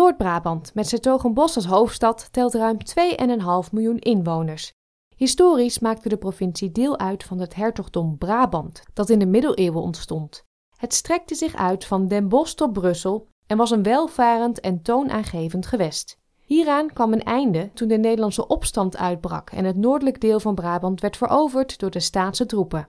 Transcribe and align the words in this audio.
Noord-Brabant, 0.00 0.74
met 0.74 0.88
Sertogenbosch 0.88 1.56
als 1.56 1.66
hoofdstad, 1.66 2.28
telt 2.32 2.54
ruim 2.54 2.76
2,5 3.66 3.72
miljoen 3.72 3.98
inwoners. 3.98 4.72
Historisch 5.16 5.78
maakte 5.78 6.08
de 6.08 6.16
provincie 6.16 6.72
deel 6.72 6.98
uit 6.98 7.24
van 7.24 7.38
het 7.38 7.54
hertogdom 7.54 8.18
Brabant, 8.18 8.82
dat 8.92 9.08
in 9.10 9.18
de 9.18 9.26
middeleeuwen 9.26 9.82
ontstond. 9.82 10.44
Het 10.76 10.94
strekte 10.94 11.34
zich 11.34 11.54
uit 11.54 11.84
van 11.84 12.08
Den 12.08 12.28
Bosch 12.28 12.54
tot 12.54 12.72
Brussel 12.72 13.26
en 13.46 13.56
was 13.56 13.70
een 13.70 13.82
welvarend 13.82 14.60
en 14.60 14.82
toonaangevend 14.82 15.66
gewest. 15.66 16.18
Hieraan 16.40 16.92
kwam 16.92 17.12
een 17.12 17.24
einde 17.24 17.70
toen 17.74 17.88
de 17.88 17.98
Nederlandse 17.98 18.46
opstand 18.46 18.96
uitbrak 18.96 19.50
en 19.50 19.64
het 19.64 19.76
noordelijk 19.76 20.20
deel 20.20 20.40
van 20.40 20.54
Brabant 20.54 21.00
werd 21.00 21.16
veroverd 21.16 21.78
door 21.78 21.90
de 21.90 22.00
staatse 22.00 22.46
troepen. 22.46 22.86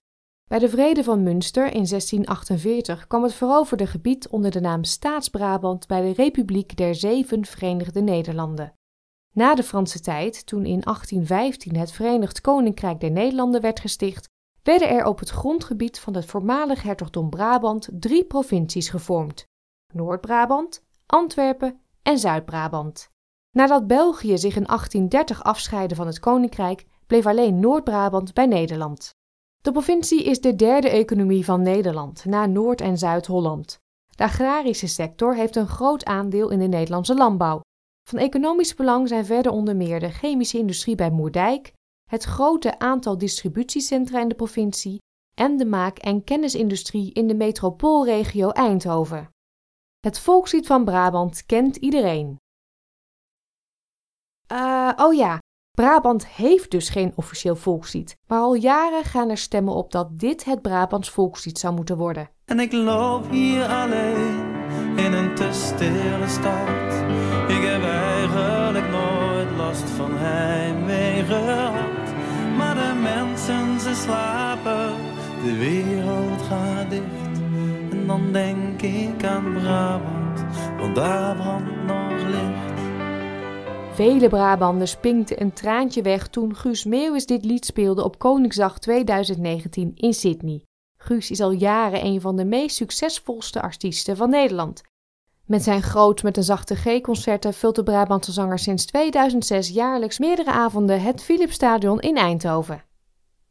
Bij 0.48 0.58
de 0.58 0.68
Vrede 0.68 1.04
van 1.04 1.22
Münster 1.22 1.64
in 1.64 1.86
1648 1.86 3.06
kwam 3.06 3.22
het 3.22 3.34
veroverde 3.34 3.86
gebied 3.86 4.28
onder 4.28 4.50
de 4.50 4.60
naam 4.60 4.84
Staats-Brabant 4.84 5.86
bij 5.86 6.00
de 6.00 6.12
Republiek 6.12 6.76
der 6.76 6.94
Zeven 6.94 7.44
Verenigde 7.44 8.00
Nederlanden. 8.00 8.74
Na 9.32 9.54
de 9.54 9.62
Franse 9.62 10.00
tijd, 10.00 10.46
toen 10.46 10.64
in 10.64 10.80
1815 10.80 11.76
het 11.76 11.92
Verenigd 11.92 12.40
Koninkrijk 12.40 13.00
der 13.00 13.10
Nederlanden 13.10 13.60
werd 13.60 13.80
gesticht, 13.80 14.28
werden 14.62 14.88
er 14.88 15.06
op 15.06 15.18
het 15.18 15.28
grondgebied 15.28 16.00
van 16.00 16.14
het 16.14 16.24
voormalig 16.24 16.82
hertogdom 16.82 17.30
Brabant 17.30 17.88
drie 17.92 18.24
provincies 18.24 18.88
gevormd: 18.88 19.46
Noord-Brabant, 19.92 20.84
Antwerpen 21.06 21.80
en 22.02 22.18
Zuid-Brabant. 22.18 23.10
Nadat 23.50 23.86
België 23.86 24.38
zich 24.38 24.56
in 24.56 24.64
1830 24.64 25.42
afscheidde 25.42 25.94
van 25.94 26.06
het 26.06 26.20
koninkrijk, 26.20 26.86
bleef 27.06 27.26
alleen 27.26 27.60
Noord-Brabant 27.60 28.34
bij 28.34 28.46
Nederland. 28.46 29.14
De 29.62 29.72
provincie 29.72 30.24
is 30.24 30.40
de 30.40 30.54
derde 30.54 30.88
economie 30.88 31.44
van 31.44 31.62
Nederland, 31.62 32.24
na 32.24 32.46
Noord- 32.46 32.80
en 32.80 32.98
Zuid-Holland. 32.98 33.78
De 34.16 34.24
agrarische 34.24 34.86
sector 34.86 35.36
heeft 35.36 35.56
een 35.56 35.66
groot 35.66 36.04
aandeel 36.04 36.50
in 36.50 36.58
de 36.58 36.66
Nederlandse 36.66 37.14
landbouw. 37.14 37.60
Van 38.08 38.18
economisch 38.18 38.74
belang 38.74 39.08
zijn 39.08 39.24
verder 39.24 39.52
onder 39.52 39.76
meer 39.76 40.00
de 40.00 40.10
chemische 40.10 40.58
industrie 40.58 40.94
bij 40.94 41.10
Moerdijk, 41.10 41.72
het 42.10 42.24
grote 42.24 42.78
aantal 42.78 43.18
distributiecentra 43.18 44.20
in 44.20 44.28
de 44.28 44.34
provincie 44.34 44.98
en 45.34 45.56
de 45.56 45.64
maak- 45.64 45.98
en 45.98 46.24
kennisindustrie 46.24 47.12
in 47.12 47.26
de 47.26 47.34
metropoolregio 47.34 48.50
Eindhoven. 48.50 49.30
Het 50.00 50.18
volkslied 50.18 50.66
van 50.66 50.84
Brabant 50.84 51.46
kent 51.46 51.76
iedereen. 51.76 52.36
Uh, 54.52 54.92
oh 54.96 55.14
ja, 55.14 55.38
Brabant 55.74 56.26
heeft 56.26 56.70
dus 56.70 56.88
geen 56.88 57.12
officieel 57.14 57.56
volkslied, 57.56 58.18
maar 58.26 58.38
al 58.38 58.54
jaren 58.54 59.04
gaan 59.04 59.30
er 59.30 59.38
stemmen 59.38 59.74
op 59.74 59.92
dat 59.92 60.18
dit 60.18 60.44
het 60.44 60.62
Brabants 60.62 61.10
volkslied 61.10 61.58
zou 61.58 61.74
moeten 61.74 61.96
worden. 61.96 62.28
En 62.44 62.60
ik 62.60 62.72
loop 62.72 63.30
hier 63.30 63.66
alleen 63.66 64.54
in 64.96 65.12
een 65.12 65.34
te 65.34 65.48
stille 65.52 66.28
stad. 66.28 66.94
Ik 67.48 67.62
heb 67.62 67.82
eigenlijk 67.82 68.90
nooit 68.90 69.50
last 69.56 69.90
van 69.90 70.10
heimwee 70.14 71.24
gehad. 71.24 72.14
Maar 72.56 72.74
de 72.74 72.98
mensen 73.02 73.80
ze 73.80 73.94
slapen, 73.94 74.94
de 75.44 75.56
wereld 75.56 76.42
gaat 76.42 76.90
dicht. 76.90 77.40
En 77.90 78.06
dan 78.06 78.32
denk 78.32 78.82
ik 78.82 79.24
aan 79.24 79.52
Brabant, 79.52 80.44
want 80.78 80.94
daar 80.94 81.36
brandt 81.36 81.84
nog 81.86 82.26
licht. 82.26 82.81
Vele 83.92 84.28
Brabanders 84.28 84.96
pinkten 84.96 85.40
een 85.40 85.52
traantje 85.52 86.02
weg 86.02 86.28
toen 86.28 86.56
Guus 86.56 86.84
Meeuwis 86.84 87.26
dit 87.26 87.44
lied 87.44 87.66
speelde 87.66 88.04
op 88.04 88.18
Koningsdag 88.18 88.78
2019 88.78 89.92
in 89.94 90.14
Sydney. 90.14 90.64
Guus 90.96 91.30
is 91.30 91.40
al 91.40 91.50
jaren 91.50 92.04
een 92.04 92.20
van 92.20 92.36
de 92.36 92.44
meest 92.44 92.76
succesvolste 92.76 93.62
artiesten 93.62 94.16
van 94.16 94.30
Nederland. 94.30 94.82
Met 95.46 95.62
zijn 95.62 95.82
Groot 95.82 96.22
met 96.22 96.36
een 96.36 96.42
zachte 96.42 96.74
G-concerten 96.74 97.54
vult 97.54 97.74
de 97.74 97.82
Brabantse 97.82 98.32
zanger 98.32 98.58
sinds 98.58 98.84
2006 98.84 99.68
jaarlijks 99.68 100.18
meerdere 100.18 100.50
avonden 100.50 101.02
het 101.02 101.22
Philipsstadion 101.22 102.00
in 102.00 102.16
Eindhoven. 102.16 102.84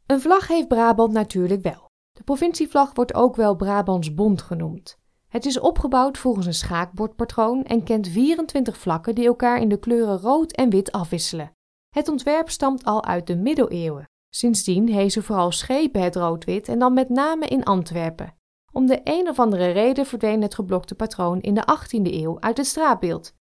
Een 0.06 0.20
vlag 0.20 0.48
heeft 0.48 0.68
Brabant 0.68 1.12
natuurlijk 1.12 1.62
wel. 1.62 1.90
De 2.12 2.22
provincievlag 2.22 2.90
wordt 2.94 3.14
ook 3.14 3.36
wel 3.36 3.56
Brabants 3.56 4.14
Bond 4.14 4.42
genoemd. 4.42 4.98
Het 5.32 5.46
is 5.46 5.60
opgebouwd 5.60 6.18
volgens 6.18 6.46
een 6.46 6.54
schaakbordpatroon 6.54 7.64
en 7.64 7.82
kent 7.82 8.08
24 8.08 8.76
vlakken 8.76 9.14
die 9.14 9.26
elkaar 9.26 9.60
in 9.60 9.68
de 9.68 9.78
kleuren 9.78 10.18
rood 10.18 10.52
en 10.52 10.70
wit 10.70 10.92
afwisselen. 10.92 11.52
Het 11.94 12.08
ontwerp 12.08 12.50
stamt 12.50 12.84
al 12.84 13.04
uit 13.04 13.26
de 13.26 13.36
middeleeuwen. 13.36 14.08
Sindsdien 14.28 14.88
hezen 14.88 15.22
vooral 15.22 15.52
schepen 15.52 16.02
het 16.02 16.16
rood-wit 16.16 16.68
en 16.68 16.78
dan 16.78 16.94
met 16.94 17.08
name 17.08 17.46
in 17.46 17.64
Antwerpen. 17.64 18.34
Om 18.72 18.86
de 18.86 19.00
een 19.04 19.28
of 19.28 19.38
andere 19.38 19.70
reden 19.70 20.06
verdween 20.06 20.42
het 20.42 20.54
geblokte 20.54 20.94
patroon 20.94 21.40
in 21.40 21.54
de 21.54 21.78
18e 21.78 22.12
eeuw 22.12 22.40
uit 22.40 22.56
het 22.56 22.66
straatbeeld, 22.66 23.34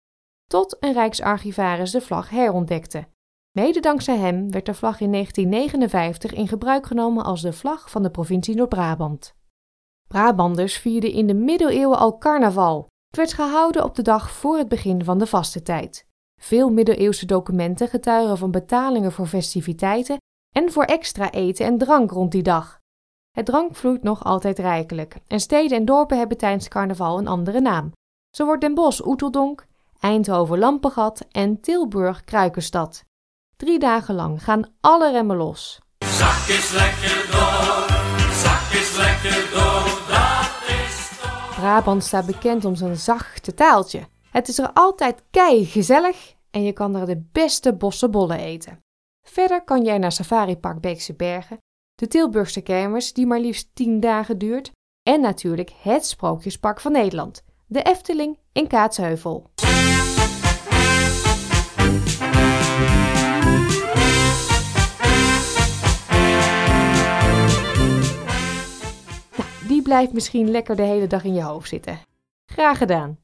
tot 0.47 0.77
een 0.81 0.93
rijksarchivaris 0.93 1.91
de 1.91 2.01
vlag 2.01 2.31
herontdekte. 2.31 3.09
Mede 3.51 3.81
dankzij 3.81 4.17
hem 4.17 4.51
werd 4.51 4.67
de 4.67 4.75
vlag 4.75 5.01
in 5.01 5.13
1959 5.13 6.33
in 6.33 6.49
gebruik 6.49 6.87
genomen 6.87 7.25
als 7.25 7.43
de 7.43 7.53
vlag 7.53 7.91
van 7.91 8.03
de 8.03 8.11
provincie 8.11 8.55
Noord-Brabant. 8.55 9.39
Brabanders 10.15 10.77
vierden 10.77 11.13
in 11.13 11.27
de 11.27 11.35
middeleeuwen 11.35 11.99
al 11.99 12.19
carnaval. 12.19 12.89
Het 13.07 13.17
werd 13.17 13.33
gehouden 13.33 13.85
op 13.85 13.95
de 13.95 14.03
dag 14.03 14.31
voor 14.31 14.59
het 14.59 14.69
begin 14.69 15.05
van 15.05 15.19
de 15.19 15.27
vaste 15.27 15.63
tijd. 15.63 16.07
Veel 16.41 16.71
middeleeuwse 16.71 17.27
documenten 17.27 17.89
getuigen 17.89 18.39
van 18.39 18.51
betalingen 18.51 19.13
voor 19.13 19.27
festiviteiten 19.27 20.17
en 20.57 20.73
voor 20.73 20.85
extra 20.85 21.31
eten 21.31 21.67
en 21.67 21.79
drank 21.79 22.11
rond 22.11 22.33
die 22.33 22.43
dag. 22.43 22.79
Het 23.31 23.47
drank 23.47 23.77
vloeit 23.77 24.03
nog 24.03 24.25
altijd 24.25 24.59
rijkelijk 24.59 25.17
en 25.27 25.41
steden 25.41 25.79
en 25.79 25.85
dorpen 25.85 26.19
hebben 26.19 26.37
tijdens 26.37 26.69
carnaval 26.69 27.19
een 27.19 27.29
andere 27.29 27.61
naam. 27.61 27.93
Zo 28.31 28.45
wordt 28.45 28.61
Den 28.61 28.75
Bosch 28.75 29.07
Oeteldonk, 29.07 29.67
Eindhoven 30.01 30.59
Lampengat 30.59 31.27
en 31.31 31.61
Tilburg 31.61 32.25
Kruikenstad. 32.25 33.05
Drie 33.57 33.79
dagen 33.79 34.15
lang 34.15 34.45
gaan 34.45 34.73
alle 34.81 35.11
remmen 35.11 35.37
los. 35.37 35.79
Zak 35.99 36.49
lekker 36.49 37.29
door, 37.31 37.87
zak 38.33 38.97
lekker 38.97 39.51
door. 39.53 39.90
Brabant 41.61 42.05
staat 42.05 42.27
bekend 42.27 42.65
om 42.65 42.75
zijn 42.75 42.97
zachte 42.97 43.55
taaltje. 43.55 44.07
Het 44.31 44.49
is 44.49 44.59
er 44.59 44.71
altijd 44.73 45.23
kei 45.31 45.65
gezellig 45.65 46.35
en 46.51 46.63
je 46.63 46.73
kan 46.73 46.97
er 46.97 47.07
de 47.07 47.23
beste 47.33 47.75
bossenbollen 47.75 48.39
eten. 48.39 48.79
Verder 49.27 49.65
kan 49.65 49.85
jij 49.85 49.99
naar 49.99 50.13
Safari 50.13 50.57
Park 50.57 50.81
Beekse 50.81 51.15
Bergen, 51.15 51.59
de 51.95 52.07
Tilburgse 52.07 52.61
kermis 52.61 53.13
die 53.13 53.27
maar 53.27 53.41
liefst 53.41 53.71
10 53.75 54.01
dagen 54.01 54.39
duurt 54.39 54.71
en 55.03 55.21
natuurlijk 55.21 55.73
het 55.83 56.07
Sprookjespark 56.07 56.81
van 56.81 56.93
Nederland, 56.93 57.43
de 57.67 57.83
Efteling 57.83 58.39
in 58.53 58.67
Kaatsheuvel. 58.67 59.51
Blijft 69.91 70.13
misschien 70.13 70.51
lekker 70.51 70.77
de 70.77 70.83
hele 70.83 71.07
dag 71.07 71.25
in 71.25 71.35
je 71.35 71.43
hoofd 71.43 71.69
zitten. 71.69 72.01
Graag 72.45 72.79
gedaan. 72.79 73.19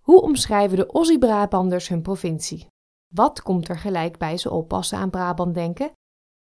Hoe 0.00 0.22
omschrijven 0.22 0.76
de 0.76 0.86
Aussie-Brabanders 0.86 1.88
hun 1.88 2.02
provincie? 2.02 2.66
Wat 3.08 3.42
komt 3.42 3.68
er 3.68 3.78
gelijk 3.78 4.18
bij 4.18 4.36
ze 4.36 4.50
oppassen 4.50 4.98
aan 4.98 5.10
Brabant 5.10 5.54
denken? 5.54 5.92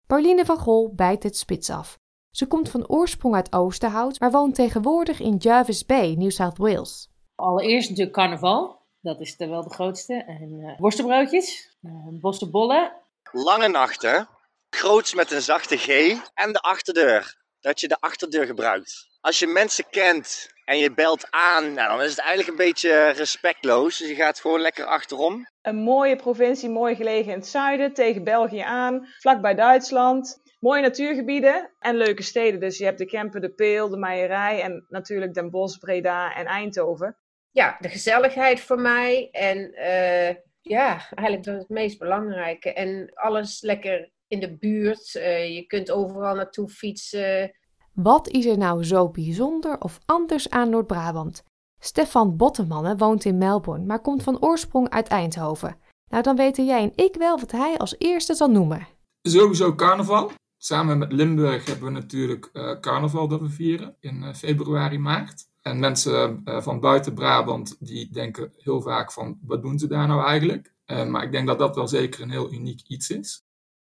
Pauline 0.07 0.45
van 0.45 0.57
Gol 0.57 0.93
bijt 0.95 1.23
het 1.23 1.37
spits 1.37 1.69
af. 1.69 1.97
Ze 2.31 2.47
komt 2.47 2.69
van 2.69 2.87
oorsprong 2.87 3.35
uit 3.35 3.53
Oosterhout, 3.53 4.19
maar 4.19 4.31
woont 4.31 4.55
tegenwoordig 4.55 5.19
in 5.19 5.35
Jervis 5.35 5.85
Bay, 5.85 6.13
New 6.13 6.31
South 6.31 6.57
Wales. 6.57 7.09
Allereerst 7.35 7.89
natuurlijk 7.89 8.15
carnaval. 8.15 8.79
Dat 9.01 9.19
is 9.19 9.35
er 9.37 9.49
wel 9.49 9.63
de 9.63 9.73
grootste. 9.73 10.13
En 10.13 10.51
uh, 10.51 10.79
worstenbroodjes, 10.79 11.77
uh, 11.81 11.91
bossenbollen. 12.19 12.93
Lange 13.31 13.67
nachten, 13.67 14.27
groots 14.69 15.15
met 15.15 15.31
een 15.31 15.41
zachte 15.41 15.77
G 15.77 15.87
en 16.33 16.51
de 16.53 16.59
achterdeur. 16.61 17.39
Dat 17.59 17.79
je 17.79 17.87
de 17.87 17.99
achterdeur 17.99 18.45
gebruikt. 18.45 19.10
Als 19.21 19.39
je 19.39 19.47
mensen 19.47 19.85
kent 19.89 20.49
en 20.65 20.77
je 20.77 20.93
belt 20.93 21.27
aan, 21.29 21.73
nou, 21.73 21.89
dan 21.89 22.01
is 22.01 22.09
het 22.09 22.19
eigenlijk 22.19 22.49
een 22.49 22.65
beetje 22.65 23.09
respectloos. 23.09 23.97
Dus 23.97 24.07
je 24.07 24.15
gaat 24.15 24.39
gewoon 24.39 24.61
lekker 24.61 24.85
achterom. 24.85 25.47
Een 25.61 25.75
mooie 25.75 26.15
provincie, 26.15 26.69
mooi 26.69 26.95
gelegen 26.95 27.31
in 27.31 27.37
het 27.37 27.47
zuiden, 27.47 27.93
tegen 27.93 28.23
België 28.23 28.59
aan, 28.59 29.07
vlakbij 29.19 29.55
Duitsland. 29.55 30.41
Mooie 30.59 30.81
natuurgebieden 30.81 31.71
en 31.79 31.95
leuke 31.95 32.23
steden. 32.23 32.59
Dus 32.59 32.77
je 32.77 32.85
hebt 32.85 32.97
de 32.97 33.05
Kempen, 33.05 33.41
de 33.41 33.53
Peel, 33.53 33.89
de 33.89 33.97
Meierij 33.97 34.61
en 34.61 34.85
natuurlijk 34.89 35.33
Den 35.33 35.49
Bosch, 35.49 35.79
Breda 35.79 36.35
en 36.35 36.45
Eindhoven. 36.45 37.17
Ja, 37.51 37.77
de 37.79 37.89
gezelligheid 37.89 38.59
voor 38.59 38.79
mij 38.79 39.29
en 39.31 39.57
uh, 39.73 40.35
ja, 40.61 41.07
eigenlijk 41.15 41.43
dat 41.43 41.53
is 41.55 41.61
het 41.61 41.69
meest 41.69 41.99
belangrijke. 41.99 42.73
En 42.73 43.11
alles 43.13 43.61
lekker 43.61 44.11
in 44.27 44.39
de 44.39 44.57
buurt. 44.57 45.15
Uh, 45.15 45.55
je 45.55 45.65
kunt 45.65 45.91
overal 45.91 46.35
naartoe 46.35 46.69
fietsen. 46.69 47.51
Wat 47.93 48.27
is 48.27 48.45
er 48.45 48.57
nou 48.57 48.83
zo 48.83 49.09
bijzonder 49.09 49.79
of 49.79 49.99
anders 50.05 50.49
aan 50.49 50.69
Noord-Brabant? 50.69 51.43
Stefan 51.79 52.37
Bottemanne 52.37 52.95
woont 52.95 53.25
in 53.25 53.37
Melbourne, 53.37 53.85
maar 53.85 54.01
komt 54.01 54.23
van 54.23 54.41
oorsprong 54.41 54.89
uit 54.89 55.07
Eindhoven. 55.07 55.77
Nou, 56.09 56.23
dan 56.23 56.35
weten 56.35 56.65
jij 56.65 56.81
en 56.81 56.91
ik 56.95 57.15
wel 57.15 57.39
wat 57.39 57.51
hij 57.51 57.77
als 57.77 57.95
eerste 57.97 58.33
zal 58.33 58.49
noemen. 58.49 58.87
Sowieso 59.21 59.75
carnaval. 59.75 60.31
Samen 60.57 60.97
met 60.97 61.11
Limburg 61.11 61.65
hebben 61.65 61.85
we 61.85 61.91
natuurlijk 61.91 62.49
uh, 62.53 62.79
carnaval 62.79 63.27
dat 63.27 63.39
we 63.39 63.49
vieren 63.49 63.95
in 63.99 64.23
uh, 64.23 64.33
februari, 64.33 64.97
maart. 64.97 65.49
En 65.61 65.79
mensen 65.79 66.41
uh, 66.45 66.61
van 66.61 66.79
buiten 66.79 67.13
Brabant, 67.13 67.75
die 67.79 68.11
denken 68.11 68.53
heel 68.57 68.81
vaak 68.81 69.11
van, 69.11 69.39
wat 69.41 69.61
doen 69.61 69.79
ze 69.79 69.87
daar 69.87 70.07
nou 70.07 70.25
eigenlijk? 70.25 70.73
Uh, 70.85 71.05
maar 71.05 71.23
ik 71.23 71.31
denk 71.31 71.47
dat 71.47 71.59
dat 71.59 71.75
wel 71.75 71.87
zeker 71.87 72.21
een 72.21 72.31
heel 72.31 72.53
uniek 72.53 72.81
iets 72.87 73.09
is. 73.09 73.43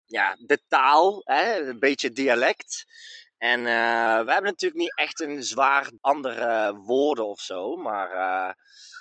Ja, 0.06 0.38
de 0.40 0.60
taal, 0.68 1.22
hè, 1.24 1.70
een 1.70 1.80
beetje 1.80 2.12
dialect. 2.12 2.86
En 3.40 3.60
uh, 3.60 3.66
we 4.26 4.32
hebben 4.32 4.44
natuurlijk 4.44 4.82
niet 4.82 4.98
echt 4.98 5.20
een 5.20 5.44
zwaar 5.44 5.92
andere 6.02 6.74
woorden 6.76 7.28
of 7.28 7.40
zo, 7.40 7.76
maar 7.76 8.10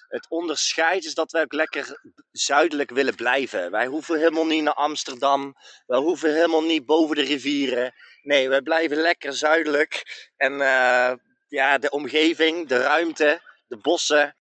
het 0.08 0.26
onderscheid 0.28 1.04
is 1.04 1.14
dat 1.14 1.32
wij 1.32 1.42
ook 1.42 1.52
lekker 1.52 2.00
zuidelijk 2.30 2.90
willen 2.90 3.14
blijven. 3.14 3.70
Wij 3.70 3.86
hoeven 3.86 4.18
helemaal 4.18 4.46
niet 4.46 4.62
naar 4.62 4.74
Amsterdam. 4.74 5.54
Wij 5.86 5.98
hoeven 5.98 6.34
helemaal 6.34 6.62
niet 6.62 6.86
boven 6.86 7.16
de 7.16 7.22
rivieren. 7.22 7.94
Nee, 8.22 8.48
wij 8.48 8.62
blijven 8.62 8.96
lekker 8.96 9.32
zuidelijk. 9.32 10.04
En 10.36 10.52
uh, 10.52 11.12
ja, 11.48 11.78
de 11.78 11.90
omgeving, 11.90 12.68
de 12.68 12.78
ruimte, 12.78 13.40
de 13.66 13.76
bossen. 13.76 14.36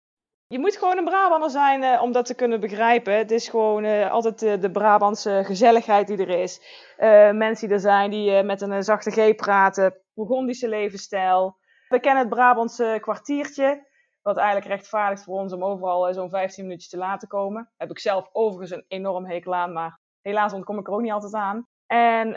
Je 0.49 0.59
moet 0.59 0.77
gewoon 0.77 0.97
een 0.97 1.05
Brabander 1.05 1.49
zijn 1.49 1.83
uh, 1.83 2.01
om 2.01 2.11
dat 2.11 2.25
te 2.25 2.35
kunnen 2.35 2.59
begrijpen. 2.59 3.17
Het 3.17 3.31
is 3.31 3.49
gewoon 3.49 3.83
uh, 3.83 4.11
altijd 4.11 4.39
de, 4.39 4.57
de 4.57 4.71
Brabantse 4.71 5.41
gezelligheid 5.45 6.07
die 6.07 6.17
er 6.17 6.29
is. 6.29 6.61
mensen 7.33 7.67
die 7.67 7.75
er 7.75 7.81
zijn 7.81 8.11
die 8.11 8.43
met 8.43 8.61
een 8.61 8.83
zachte 8.83 9.11
G 9.11 9.35
praten. 9.35 10.01
Burgondische 10.13 10.67
levensstijl. 10.67 11.57
We 11.87 11.99
kennen 11.99 12.23
het 12.23 12.33
Brabantse 12.33 12.97
kwartiertje. 13.01 13.85
Wat 14.21 14.37
eigenlijk 14.37 14.67
rechtvaardigt 14.67 15.23
voor 15.23 15.39
ons 15.39 15.53
om 15.53 15.63
overal 15.63 16.13
zo'n 16.13 16.29
15 16.29 16.63
minuutjes 16.63 16.89
te 16.89 16.97
laten 16.97 17.27
komen. 17.27 17.71
Heb 17.77 17.89
ik 17.89 17.99
zelf 17.99 18.29
overigens 18.31 18.71
een 18.71 18.85
enorm 18.87 19.25
hekel 19.25 19.55
aan, 19.55 19.73
maar 19.73 19.99
helaas 20.21 20.53
ontkom 20.53 20.79
ik 20.79 20.87
er 20.87 20.93
ook 20.93 21.01
niet 21.01 21.11
altijd 21.11 21.33
aan. 21.33 21.67
En 21.87 22.29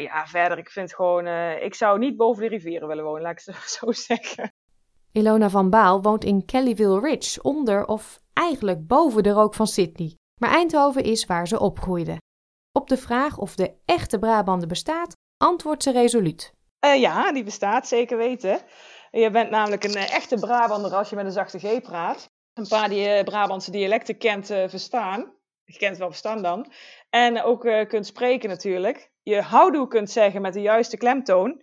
ja, 0.00 0.26
verder, 0.26 0.58
ik 0.58 0.70
vind 0.70 0.94
gewoon, 0.94 1.26
ik 1.60 1.74
zou 1.74 1.98
niet 1.98 2.16
boven 2.16 2.42
de 2.42 2.48
rivieren 2.48 2.88
willen 2.88 3.04
wonen, 3.04 3.22
laat 3.22 3.40
ik 3.40 3.54
het 3.54 3.70
zo 3.80 3.92
zeggen. 3.92 4.52
Ilona 5.16 5.50
van 5.50 5.70
Baal 5.70 6.02
woont 6.02 6.24
in 6.24 6.44
Kellyville 6.44 7.00
Ridge, 7.00 7.42
onder 7.42 7.86
of 7.86 8.20
eigenlijk 8.32 8.86
boven 8.86 9.22
de 9.22 9.30
rook 9.30 9.54
van 9.54 9.66
Sydney. 9.66 10.14
Maar 10.40 10.50
Eindhoven 10.50 11.02
is 11.02 11.26
waar 11.26 11.48
ze 11.48 11.60
opgroeide. 11.60 12.16
Op 12.72 12.88
de 12.88 12.96
vraag 12.96 13.38
of 13.38 13.54
de 13.54 13.74
echte 13.84 14.18
Brabander 14.18 14.68
bestaat, 14.68 15.12
antwoordt 15.36 15.82
ze 15.82 15.92
resoluut. 15.92 16.52
Uh, 16.84 17.00
ja, 17.00 17.32
die 17.32 17.44
bestaat, 17.44 17.88
zeker 17.88 18.16
weten. 18.16 18.60
Je 19.10 19.30
bent 19.30 19.50
namelijk 19.50 19.84
een 19.84 19.94
echte 19.96 20.36
Brabander 20.36 20.94
als 20.94 21.10
je 21.10 21.16
met 21.16 21.26
een 21.26 21.32
zachte 21.32 21.58
G 21.58 21.80
praat. 21.80 22.28
Een 22.54 22.68
paar 22.68 22.88
die 22.88 23.24
Brabantse 23.24 23.70
dialecten 23.70 24.18
kent 24.18 24.46
verstaan. 24.46 25.32
Je 25.64 25.78
kent 25.78 25.96
wel 25.96 26.08
verstaan 26.08 26.42
dan. 26.42 26.72
En 27.10 27.42
ook 27.42 27.64
uh, 27.64 27.86
kunt 27.86 28.06
spreken 28.06 28.48
natuurlijk. 28.48 29.10
Je 29.22 29.40
houdoe 29.40 29.88
kunt 29.88 30.10
zeggen 30.10 30.42
met 30.42 30.52
de 30.52 30.60
juiste 30.60 30.96
klemtoon. 30.96 31.62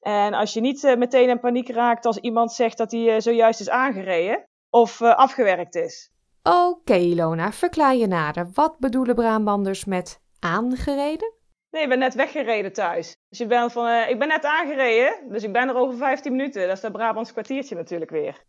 En 0.00 0.34
als 0.34 0.52
je 0.52 0.60
niet 0.60 0.82
uh, 0.82 0.96
meteen 0.96 1.28
in 1.28 1.40
paniek 1.40 1.68
raakt 1.68 2.04
als 2.04 2.18
iemand 2.18 2.52
zegt 2.52 2.78
dat 2.78 2.90
hij 2.90 3.14
uh, 3.14 3.20
zojuist 3.20 3.60
is 3.60 3.70
aangereden 3.70 4.44
of 4.70 5.02
afgewerkt 5.02 5.74
is. 5.74 6.12
Oké, 6.42 6.56
okay, 6.56 7.00
Ilona, 7.00 7.52
verklaar 7.52 7.94
je 7.94 8.06
nader. 8.06 8.50
Wat 8.54 8.78
bedoelen 8.78 9.14
Brabanders 9.14 9.84
met 9.84 10.20
aangereden? 10.40 11.32
Nee, 11.70 11.82
ik 11.82 11.88
ben 11.88 11.98
net 11.98 12.14
weggereden 12.14 12.72
thuis. 12.72 13.16
Dus 13.28 13.38
je 13.38 13.46
bent 13.46 13.72
van, 13.72 14.08
ik 14.08 14.18
ben 14.18 14.28
net 14.28 14.44
aangereden, 14.44 15.28
dus 15.28 15.42
ik 15.42 15.52
ben 15.52 15.68
er 15.68 15.76
over 15.76 15.96
15 15.96 16.32
minuten. 16.32 16.66
Dat 16.66 16.76
is 16.76 16.80
dat 16.80 16.92
Brabants 16.92 17.32
kwartiertje 17.32 17.74
natuurlijk 17.74 18.10
weer. 18.10 18.44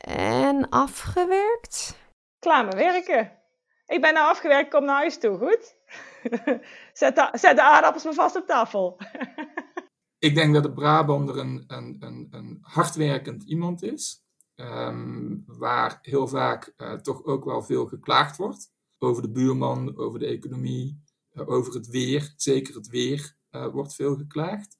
En 0.00 0.68
afgewerkt? 0.68 1.98
Klaar 2.38 2.64
met 2.64 2.74
werken. 2.74 3.32
Ik 3.86 4.00
ben 4.00 4.14
nou 4.14 4.28
afgewerkt, 4.28 4.70
kom 4.70 4.84
naar 4.84 4.96
huis 4.96 5.18
toe, 5.18 5.38
goed? 5.38 5.76
zet, 6.92 7.16
de, 7.16 7.28
zet 7.32 7.56
de 7.56 7.62
aardappels 7.62 8.04
maar 8.04 8.14
vast 8.14 8.36
op 8.36 8.46
tafel. 8.46 8.96
ik 10.18 10.34
denk 10.34 10.54
dat 10.54 10.62
de 10.62 10.72
Brabander 10.72 11.38
een, 11.38 11.64
een, 11.66 11.96
een, 11.98 12.28
een 12.30 12.58
hardwerkend 12.60 13.42
iemand 13.42 13.82
is. 13.82 14.24
Um, 14.54 15.44
waar 15.46 15.98
heel 16.02 16.28
vaak 16.28 16.72
uh, 16.76 16.92
toch 16.92 17.24
ook 17.24 17.44
wel 17.44 17.62
veel 17.62 17.86
geklaagd 17.86 18.36
wordt. 18.36 18.72
Over 18.98 19.22
de 19.22 19.30
buurman, 19.30 19.96
over 19.96 20.18
de 20.18 20.26
economie, 20.26 21.02
uh, 21.32 21.48
over 21.48 21.74
het 21.74 21.86
weer. 21.86 22.32
Zeker 22.36 22.74
het 22.74 22.88
weer 22.88 23.36
uh, 23.50 23.66
wordt 23.66 23.94
veel 23.94 24.16
geklaagd. 24.16 24.76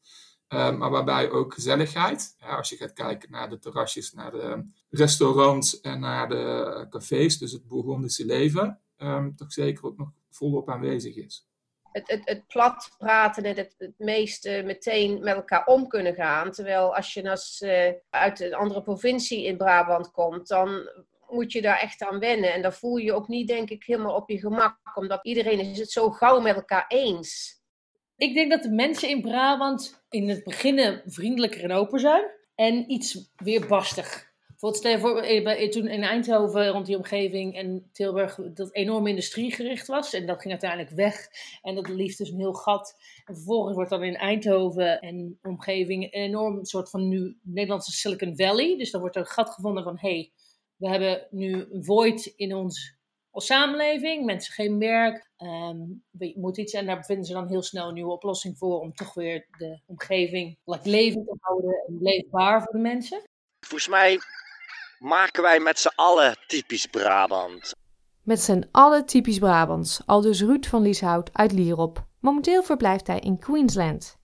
Um, 0.49 0.79
maar 0.79 0.91
waarbij 0.91 1.31
ook 1.31 1.55
gezelligheid. 1.55 2.37
Als 2.39 2.69
je 2.69 2.77
gaat 2.77 2.93
kijken 2.93 3.31
naar 3.31 3.51
de 3.51 3.59
terrasjes, 3.59 4.13
naar 4.13 4.31
de 4.31 4.65
restaurants 4.89 5.81
en 5.81 6.01
naar 6.01 6.29
de 6.29 6.87
cafés, 6.91 7.39
dus 7.39 7.53
het 7.53 7.67
Bourgondische 7.67 8.25
leven, 8.25 8.81
um, 8.97 9.37
toch 9.37 9.53
zeker 9.53 9.85
ook 9.85 9.97
nog 9.97 10.13
volop 10.31 10.71
aanwezig 10.71 11.17
is. 11.17 11.49
Het, 12.05 12.21
het, 12.25 12.47
plat 12.47 12.95
praten 12.99 13.45
en 13.45 13.57
het, 13.57 13.93
meeste 13.97 14.63
meteen 14.65 15.21
met 15.21 15.35
elkaar 15.35 15.67
om 15.67 15.89
kunnen 15.89 16.15
gaan. 16.15 16.51
Terwijl 16.51 16.97
als 16.97 17.15
je 17.15 17.31
als, 17.31 17.63
uh, 17.65 17.93
uit 18.11 18.41
een 18.41 18.55
andere 18.55 18.83
provincie 18.83 19.45
in 19.45 19.57
Brabant 19.57 20.11
komt, 20.11 20.49
dan 20.49 20.91
moet 21.29 21.53
je 21.53 21.63
daar 21.63 21.79
echt 21.79 22.03
aan 22.03 22.19
wennen. 22.19 22.53
En 22.53 22.63
dan 22.63 22.73
voel 22.73 22.97
je 22.97 23.05
je 23.05 23.13
ook 23.13 23.29
niet, 23.29 23.49
denk 23.49 23.71
ik, 23.71 23.85
helemaal 23.85 24.15
op 24.15 24.31
je 24.31 24.39
gemak. 24.39 24.79
Omdat 24.95 25.25
iedereen 25.25 25.61
is 25.61 25.79
het 25.79 25.91
zo 25.91 26.11
gauw 26.11 26.41
met 26.41 26.57
elkaar 26.57 26.85
eens. 26.89 27.61
Ik 28.17 28.35
denk 28.35 28.51
dat 28.51 28.63
de 28.63 28.71
mensen 28.71 29.09
in 29.09 29.23
Brabant 29.23 30.05
in 30.11 30.29
het 30.29 30.45
begin 30.45 31.03
vriendelijker 31.07 31.63
en 31.63 31.73
open 31.73 32.01
zijn. 32.01 32.25
En 32.55 32.91
iets 32.91 33.31
weerbarstig. 33.37 34.35
Bijvoorbeeld, 34.67 35.03
stel 35.03 35.23
voor, 35.45 35.53
eh, 35.53 35.71
toen 35.71 35.89
in 35.89 36.03
Eindhoven 36.03 36.69
rond 36.69 36.87
die 36.87 36.97
omgeving 36.97 37.57
en 37.57 37.89
Tilburg 37.93 38.39
dat 38.55 38.75
enorm 38.75 39.07
industriegericht 39.07 39.87
was. 39.87 40.15
En 40.15 40.27
dat 40.27 40.41
ging 40.41 40.51
uiteindelijk 40.51 40.91
weg. 40.91 41.29
En 41.63 41.75
dat 41.75 41.89
liefde 41.89 42.25
dus 42.25 42.33
een 42.33 42.39
heel 42.39 42.55
gat. 42.55 42.97
En 43.25 43.35
vervolgens 43.35 43.75
wordt 43.75 43.91
dan 43.91 44.03
in 44.03 44.17
Eindhoven 44.17 45.01
en 45.01 45.39
omgeving 45.43 46.03
een 46.03 46.11
enorm 46.11 46.65
soort 46.65 46.91
van 46.91 47.09
nu 47.09 47.39
Nederlandse 47.43 47.93
Silicon 47.93 48.37
Valley. 48.37 48.77
Dus 48.77 48.91
dan 48.91 49.01
wordt 49.01 49.17
er 49.17 49.23
een 49.23 49.29
gat 49.29 49.51
gevonden 49.51 49.83
van, 49.83 49.99
hé, 49.99 50.09
hey, 50.09 50.33
we 50.77 50.89
hebben 50.89 51.27
nu 51.31 51.67
een 51.73 51.85
void 51.85 52.33
in 52.37 52.55
ons 52.55 52.95
samenleving. 53.33 54.25
Mensen 54.25 54.55
geen 54.55 54.79
werk, 54.79 55.31
um, 55.39 56.05
je 56.11 56.35
moet 56.37 56.59
iets. 56.59 56.73
En 56.73 56.87
daar 56.87 57.05
vinden 57.05 57.25
ze 57.25 57.33
dan 57.33 57.49
heel 57.49 57.63
snel 57.63 57.89
een 57.89 57.95
nieuwe 57.95 58.13
oplossing 58.13 58.59
voor 58.59 58.81
om 58.81 58.95
toch 58.95 59.15
weer 59.15 59.47
de 59.59 59.81
omgeving 59.87 60.59
levend 60.83 61.27
te 61.27 61.37
houden 61.41 61.85
en 61.87 61.99
leefbaar 62.01 62.63
voor 62.63 62.73
de 62.73 62.79
mensen. 62.79 63.23
Volgens 63.61 63.89
mij 63.89 64.19
maken 64.99 65.43
wij 65.43 65.61
met 65.61 65.79
z'n 65.79 65.93
allen 65.95 66.37
typisch 66.47 66.87
Brabant. 66.87 67.75
Met 68.23 68.41
z'n 68.41 68.69
allen 68.71 69.07
typisch 69.07 69.39
Brabants, 69.39 70.01
al 70.07 70.21
dus 70.21 70.41
Ruud 70.41 70.67
van 70.67 70.83
Lieshout 70.83 71.31
uit 71.33 71.53
Lierop. 71.53 72.07
Momenteel 72.21 72.63
verblijft 72.63 73.07
hij 73.07 73.19
in 73.19 73.39
Queensland. 73.39 74.17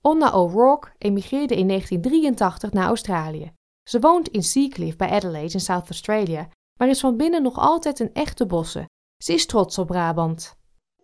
Onna 0.00 0.32
O'Rourke 0.32 0.88
emigreerde 0.98 1.56
in 1.56 1.68
1983 1.68 2.72
naar 2.72 2.86
Australië. 2.86 3.52
Ze 3.88 4.00
woont 4.00 4.28
in 4.28 4.42
Seacliff 4.42 4.96
bij 4.96 5.08
Adelaide 5.08 5.52
in 5.52 5.60
South 5.60 5.88
Australia, 5.88 6.48
maar 6.78 6.88
is 6.88 7.00
van 7.00 7.16
binnen 7.16 7.42
nog 7.42 7.58
altijd 7.58 8.00
een 8.00 8.14
echte 8.14 8.46
bosse. 8.46 8.88
Ze 9.22 9.32
is 9.32 9.46
trots 9.46 9.78
op 9.78 9.86
Brabant. 9.86 10.56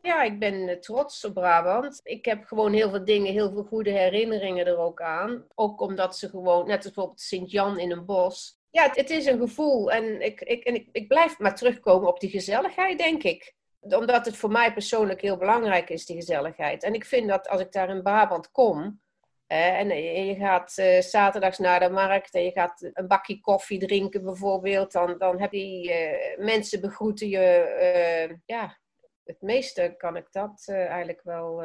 Ja, 0.02 0.23
ik 0.23 0.38
ben 0.38 0.68
eh, 0.68 0.78
trots 0.78 1.25
op 1.25 1.34
Brabant. 1.34 2.00
Ik 2.02 2.25
heb 2.25 2.44
gewoon 2.44 2.73
heel 2.73 2.90
veel 2.90 3.04
dingen, 3.04 3.32
heel 3.32 3.52
veel 3.52 3.64
goede 3.64 3.90
herinneringen 3.90 4.66
er 4.66 4.78
ook 4.78 5.00
aan. 5.00 5.44
Ook 5.54 5.80
omdat 5.80 6.16
ze 6.16 6.28
gewoon, 6.28 6.66
net 6.66 6.76
als 6.76 6.84
bijvoorbeeld 6.84 7.20
Sint-Jan 7.20 7.78
in 7.78 7.90
een 7.90 8.04
bos, 8.04 8.58
ja, 8.75 8.90
het, 8.93 9.11
is 9.11 9.26
een 9.26 9.38
gevoel. 9.38 9.93
En, 9.93 10.21
ik, 10.21 10.40
ik, 10.40 10.64
en 10.64 10.75
ik, 10.75 10.88
ik 10.93 11.09
blijf 11.09 11.38
maar 11.38 11.54
terugkomen 11.54 12.09
op 12.09 12.21
die 12.21 12.31
gezelligheid, 12.31 12.99
denk 12.99 13.23
ik. 13.23 13.54
Omdat 13.81 14.26
het 14.26 14.37
voor 14.37 14.50
mij 14.50 14.73
persoonlijk 14.73 15.21
heel 15.21 15.37
belangrijk 15.37 15.90
is, 15.90 16.07
die 16.07 16.16
gezelligheid. 16.16 16.83
En 16.83 16.95
ik 16.95 17.04
vind 17.04 17.28
dat 17.28 17.49
als 17.49 17.61
ik 17.61 17.73
daar 17.73 17.88
in 17.88 18.02
Brabant 18.02 18.50
kom. 18.50 19.00
en 19.47 19.88
je 20.26 20.35
gaat 20.35 20.78
uh, 20.78 21.00
zaterdags 21.00 21.59
naar 21.59 21.81
de 21.81 21.88
markt 21.88 22.35
en 22.35 22.45
je 22.45 22.50
gaat 22.50 22.90
een 22.93 23.07
bakje 23.07 23.40
koffie 23.40 23.78
drinken 23.78 24.25
bijvoorbeeld. 24.25 24.93
Dan, 24.93 25.19
dan 25.19 25.40
heb 25.40 25.52
je 25.52 26.37
uh, 26.38 26.45
mensen 26.45 26.81
begroeten 26.81 27.28
je. 27.28 28.26
Uh, 28.28 28.37
ja, 28.47 28.78
het 29.25 29.40
meeste 29.40 29.95
kan 29.97 30.16
ik 30.16 30.26
dat 30.31 30.64
eigenlijk 30.69 31.21
wel 31.23 31.62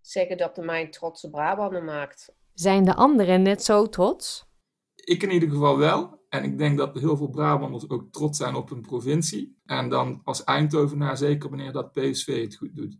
zeggen 0.00 0.36
dat 0.36 0.54
de 0.54 0.62
mij 0.62 0.80
een 0.80 0.90
trotse 0.90 1.30
Brabander 1.30 1.84
maakt. 1.84 2.32
Zijn 2.54 2.84
de 2.84 2.94
anderen 2.94 3.42
net 3.42 3.64
zo 3.64 3.88
trots? 3.88 4.46
Ik 4.94 5.22
in 5.22 5.30
ieder 5.30 5.48
geval 5.48 5.78
wel. 5.78 6.17
En 6.28 6.44
ik 6.44 6.58
denk 6.58 6.78
dat 6.78 6.98
heel 6.98 7.16
veel 7.16 7.28
Brabanders 7.28 7.88
ook 7.88 8.12
trots 8.12 8.38
zijn 8.38 8.54
op 8.54 8.68
hun 8.68 8.80
provincie. 8.80 9.56
En 9.64 9.88
dan 9.88 10.20
als 10.24 10.44
Eindhovenaar 10.44 11.16
zeker 11.16 11.48
wanneer 11.48 11.72
dat 11.72 11.92
PSV 11.92 12.42
het 12.42 12.56
goed 12.56 12.76
doet. 12.76 12.98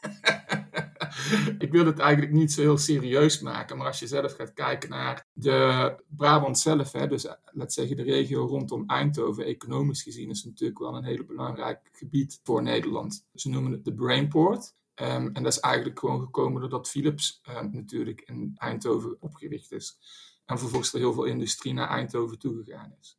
ik 1.58 1.72
wil 1.72 1.86
het 1.86 1.98
eigenlijk 1.98 2.32
niet 2.32 2.52
zo 2.52 2.60
heel 2.60 2.78
serieus 2.78 3.40
maken, 3.40 3.76
maar 3.76 3.86
als 3.86 3.98
je 3.98 4.06
zelf 4.06 4.32
gaat 4.32 4.52
kijken 4.52 4.90
naar 4.90 5.26
de 5.32 5.94
Brabant 6.08 6.58
zelf, 6.58 6.92
hè, 6.92 7.08
dus 7.08 7.26
laat 7.44 7.72
zeggen 7.72 7.96
de 7.96 8.02
regio 8.02 8.46
rondom 8.46 8.84
Eindhoven, 8.86 9.44
economisch 9.44 10.02
gezien 10.02 10.30
is 10.30 10.36
het 10.38 10.46
natuurlijk 10.46 10.78
wel 10.78 10.96
een 10.96 11.04
hele 11.04 11.24
belangrijk 11.24 11.88
gebied 11.92 12.40
voor 12.42 12.62
Nederland. 12.62 13.26
Ze 13.34 13.48
noemen 13.48 13.72
het 13.72 13.84
de 13.84 13.94
Brainport. 13.94 14.74
Um, 15.00 15.30
en 15.32 15.42
dat 15.42 15.52
is 15.52 15.60
eigenlijk 15.60 15.98
gewoon 15.98 16.20
gekomen 16.20 16.60
doordat 16.60 16.88
Philips 16.88 17.40
uh, 17.48 17.60
natuurlijk 17.60 18.20
in 18.20 18.52
Eindhoven 18.56 19.16
opgericht 19.20 19.72
is. 19.72 19.98
En 20.46 20.58
vervolgens 20.58 20.92
er 20.92 20.98
heel 20.98 21.12
veel 21.12 21.24
industrie 21.24 21.72
naar 21.72 21.88
Eindhoven 21.88 22.38
toegegaan 22.38 22.96
is. 23.00 23.18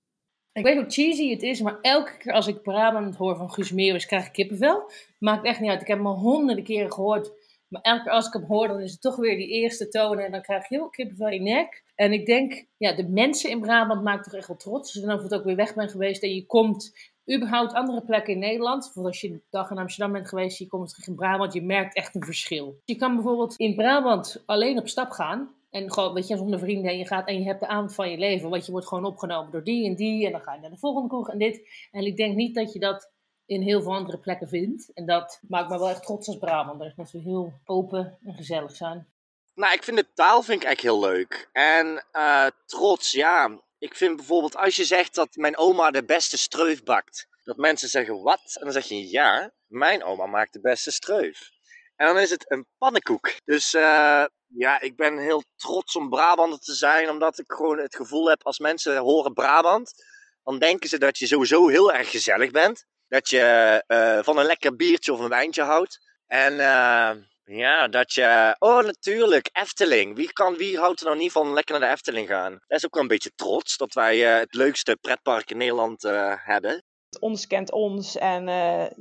Ik 0.54 0.64
weet 0.64 0.76
hoe 0.78 0.90
cheesy 0.90 1.30
het 1.30 1.42
is, 1.42 1.62
maar 1.62 1.78
elke 1.82 2.18
keer 2.18 2.34
als 2.34 2.48
ik 2.48 2.62
Brabant 2.62 3.16
hoor 3.16 3.36
van 3.36 3.52
Guus 3.52 3.72
Meeuwis, 3.72 4.06
krijg 4.06 4.26
ik 4.26 4.32
kippenvel. 4.32 4.92
Maakt 5.20 5.46
echt 5.46 5.60
niet 5.60 5.70
uit. 5.70 5.82
Ik 5.82 5.88
heb 5.88 5.98
hem 5.98 6.08
al 6.08 6.18
honderden 6.18 6.64
keren 6.64 6.94
gehoord 6.94 7.32
Maar 7.68 7.82
elke 7.82 8.04
keer 8.04 8.12
als 8.12 8.28
ik 8.28 8.34
hem 8.34 8.44
hoor, 8.44 8.68
dan 8.68 8.80
is 8.80 8.92
het 8.92 9.02
toch 9.02 9.16
weer 9.16 9.38
die 9.38 9.48
eerste 9.48 9.88
tonen. 9.88 10.26
En 10.26 10.32
dan 10.32 10.42
krijg 10.42 10.70
je 10.70 10.76
heel 10.76 10.90
kippenvel 10.90 11.28
in 11.28 11.44
je 11.44 11.52
nek. 11.52 11.84
En 11.96 12.14
ik 12.14 12.26
denk, 12.26 12.66
ja, 12.78 12.94
de 12.94 13.08
mensen 13.08 13.50
in 13.50 13.62
Brabant 13.62 14.04
maken 14.04 14.24
toch 14.24 14.34
echt 14.34 14.48
wel 14.48 14.58
trots. 14.58 14.94
Dus 14.94 15.04
dan 15.04 15.16
of 15.16 15.24
het 15.24 15.34
ook 15.34 15.44
weer 15.44 15.56
weg 15.56 15.74
bent 15.74 15.92
geweest 15.92 16.24
en 16.24 16.34
je 16.34 16.46
komt 16.46 16.94
überhaupt 17.34 17.74
andere 17.74 18.02
plekken 18.02 18.34
in 18.34 18.40
Nederland. 18.40 18.84
Bijvoorbeeld 18.84 19.14
als 19.14 19.22
je 19.22 19.30
een 19.30 19.44
dag 19.50 19.72
in 19.72 19.78
Amsterdam 19.78 20.14
bent 20.14 20.30
geweest, 20.30 20.58
je 20.58 20.68
komt 20.68 20.90
terug 20.90 21.08
in 21.08 21.16
Brabant, 21.16 21.54
je 21.54 21.62
merkt 21.62 21.96
echt 21.96 22.16
een 22.16 22.24
verschil. 22.24 22.82
Je 22.86 22.96
kan 22.96 23.16
bijvoorbeeld 23.16 23.56
in 23.56 23.76
Brabant 23.76 24.44
alleen 24.46 24.78
op 24.78 24.88
stap 24.88 25.12
gaan. 25.12 25.54
En 25.76 25.92
gewoon, 25.92 26.14
weet 26.14 26.28
je, 26.28 26.38
zonder 26.38 26.60
vrienden 26.60 26.92
en 26.92 26.98
je 26.98 27.06
gaat 27.06 27.28
en 27.28 27.40
je 27.40 27.46
hebt 27.46 27.60
de 27.60 27.68
avond 27.68 27.96
van 27.96 28.10
je 28.10 28.18
leven. 28.18 28.50
Want 28.50 28.66
je 28.66 28.72
wordt 28.72 28.88
gewoon 28.88 29.06
opgenomen 29.06 29.52
door 29.52 29.64
die 29.64 29.86
en 29.86 29.96
die. 29.96 30.26
En 30.26 30.32
dan 30.32 30.42
ga 30.42 30.54
je 30.54 30.62
naar 30.62 30.70
de 30.70 30.78
volgende 30.78 31.08
kroeg 31.08 31.30
en 31.30 31.38
dit. 31.38 31.68
En 31.92 32.06
ik 32.06 32.18
denk 32.18 32.36
niet 32.36 32.56
dat 32.56 32.74
je 32.74 32.80
dat 32.80 33.12
in 33.46 33.62
heel 33.62 33.82
veel 33.82 33.94
andere 33.94 34.20
plekken 34.20 34.48
vindt. 34.48 34.94
En 34.94 35.06
dat 35.06 35.40
maakt 35.48 35.70
me 35.70 35.80
wel 35.80 35.90
echt 35.90 36.04
trots 36.04 36.28
als 36.28 36.38
Brabander. 36.38 36.94
Dat 36.96 37.12
we 37.12 37.20
heel 37.20 37.54
open 37.66 38.18
en 38.26 38.34
gezellig 38.34 38.76
zijn. 38.76 39.08
Nou, 39.56 39.74
ik 39.74 39.84
vind 39.84 39.98
de 39.98 40.14
taal 40.14 40.42
vind 40.42 40.64
ik 40.64 40.70
echt 40.70 40.82
heel 40.82 41.00
leuk. 41.00 41.50
En 41.52 42.06
uh, 42.14 42.48
trots, 42.66 43.12
ja. 43.12 43.62
Ik 43.78 43.96
vind 43.96 44.16
bijvoorbeeld 44.16 44.56
als 44.56 44.76
je 44.76 44.86
zegt 44.86 45.16
dat 45.16 45.36
mijn 45.36 45.58
oma 45.58 45.92
de 45.92 46.06
beste 46.06 46.38
streuf 46.38 46.84
bakt. 46.84 47.28
Dat 47.44 47.58
mensen 47.58 47.90
zeggen, 47.90 48.22
wat? 48.22 48.56
En 48.60 48.64
dan 48.64 48.74
zeg 48.74 48.86
je, 48.86 49.10
ja, 49.10 49.52
mijn 49.68 50.04
oma 50.04 50.26
maakt 50.26 50.54
de 50.54 50.62
beste 50.62 50.92
streuf. 50.92 51.54
En 51.96 52.08
dan 52.08 52.20
is 52.20 52.30
het 52.30 52.52
een 52.52 52.66
pannenkoek. 52.78 53.34
Dus 53.46 53.74
uh, 53.74 54.26
ja, 54.48 54.82
ik 54.82 54.96
ben 54.96 55.18
heel 55.18 55.44
trots 55.56 55.96
om 55.96 56.10
Brabander 56.10 56.60
te 56.60 56.74
zijn. 56.74 57.10
Omdat 57.10 57.40
ik 57.40 57.52
gewoon 57.52 57.78
het 57.78 57.96
gevoel 57.96 58.30
heb, 58.30 58.44
als 58.44 58.60
mensen 58.60 58.98
horen 58.98 59.34
Brabant... 59.34 59.94
dan 60.44 60.60
denken 60.60 60.90
ze 60.90 60.98
dat 60.98 61.18
je 61.18 61.28
sowieso 61.28 61.68
heel 61.68 61.94
erg 61.94 62.10
gezellig 62.12 62.52
bent. 62.52 62.86
Dat 63.08 63.30
je 63.30 63.84
uh, 63.88 64.24
van 64.24 64.38
een 64.38 64.46
lekker 64.46 64.76
biertje 64.76 65.14
of 65.14 65.20
een 65.20 65.30
wijntje 65.30 65.62
houdt. 65.62 66.00
En 66.28 66.54
uh, 66.54 67.12
ja, 67.44 67.88
dat 67.88 68.14
je... 68.14 68.56
Oh, 68.60 68.84
natuurlijk, 68.84 69.50
Efteling. 69.52 70.16
Wie, 70.16 70.34
kan, 70.34 70.56
wie 70.56 70.78
houdt 70.80 71.00
er 71.00 71.06
nou 71.06 71.18
niet 71.18 71.32
van 71.32 71.54
lekker 71.54 71.80
naar 71.80 71.88
de 71.90 71.96
Efteling 71.96 72.28
gaan? 72.28 72.52
Dat 72.52 72.78
is 72.78 72.86
ook 72.86 72.94
wel 72.94 73.04
een 73.04 73.10
beetje 73.10 73.32
trots 73.36 73.78
dat 73.78 73.94
wij 73.94 74.18
het 74.18 74.54
leukste 74.54 74.98
pretpark 75.02 75.52
in 75.52 75.58
Nederland 75.58 76.02
hebben. 76.44 76.84
Ons 77.20 77.48
kent 77.48 77.72
ons 77.72 78.18
en 78.18 78.48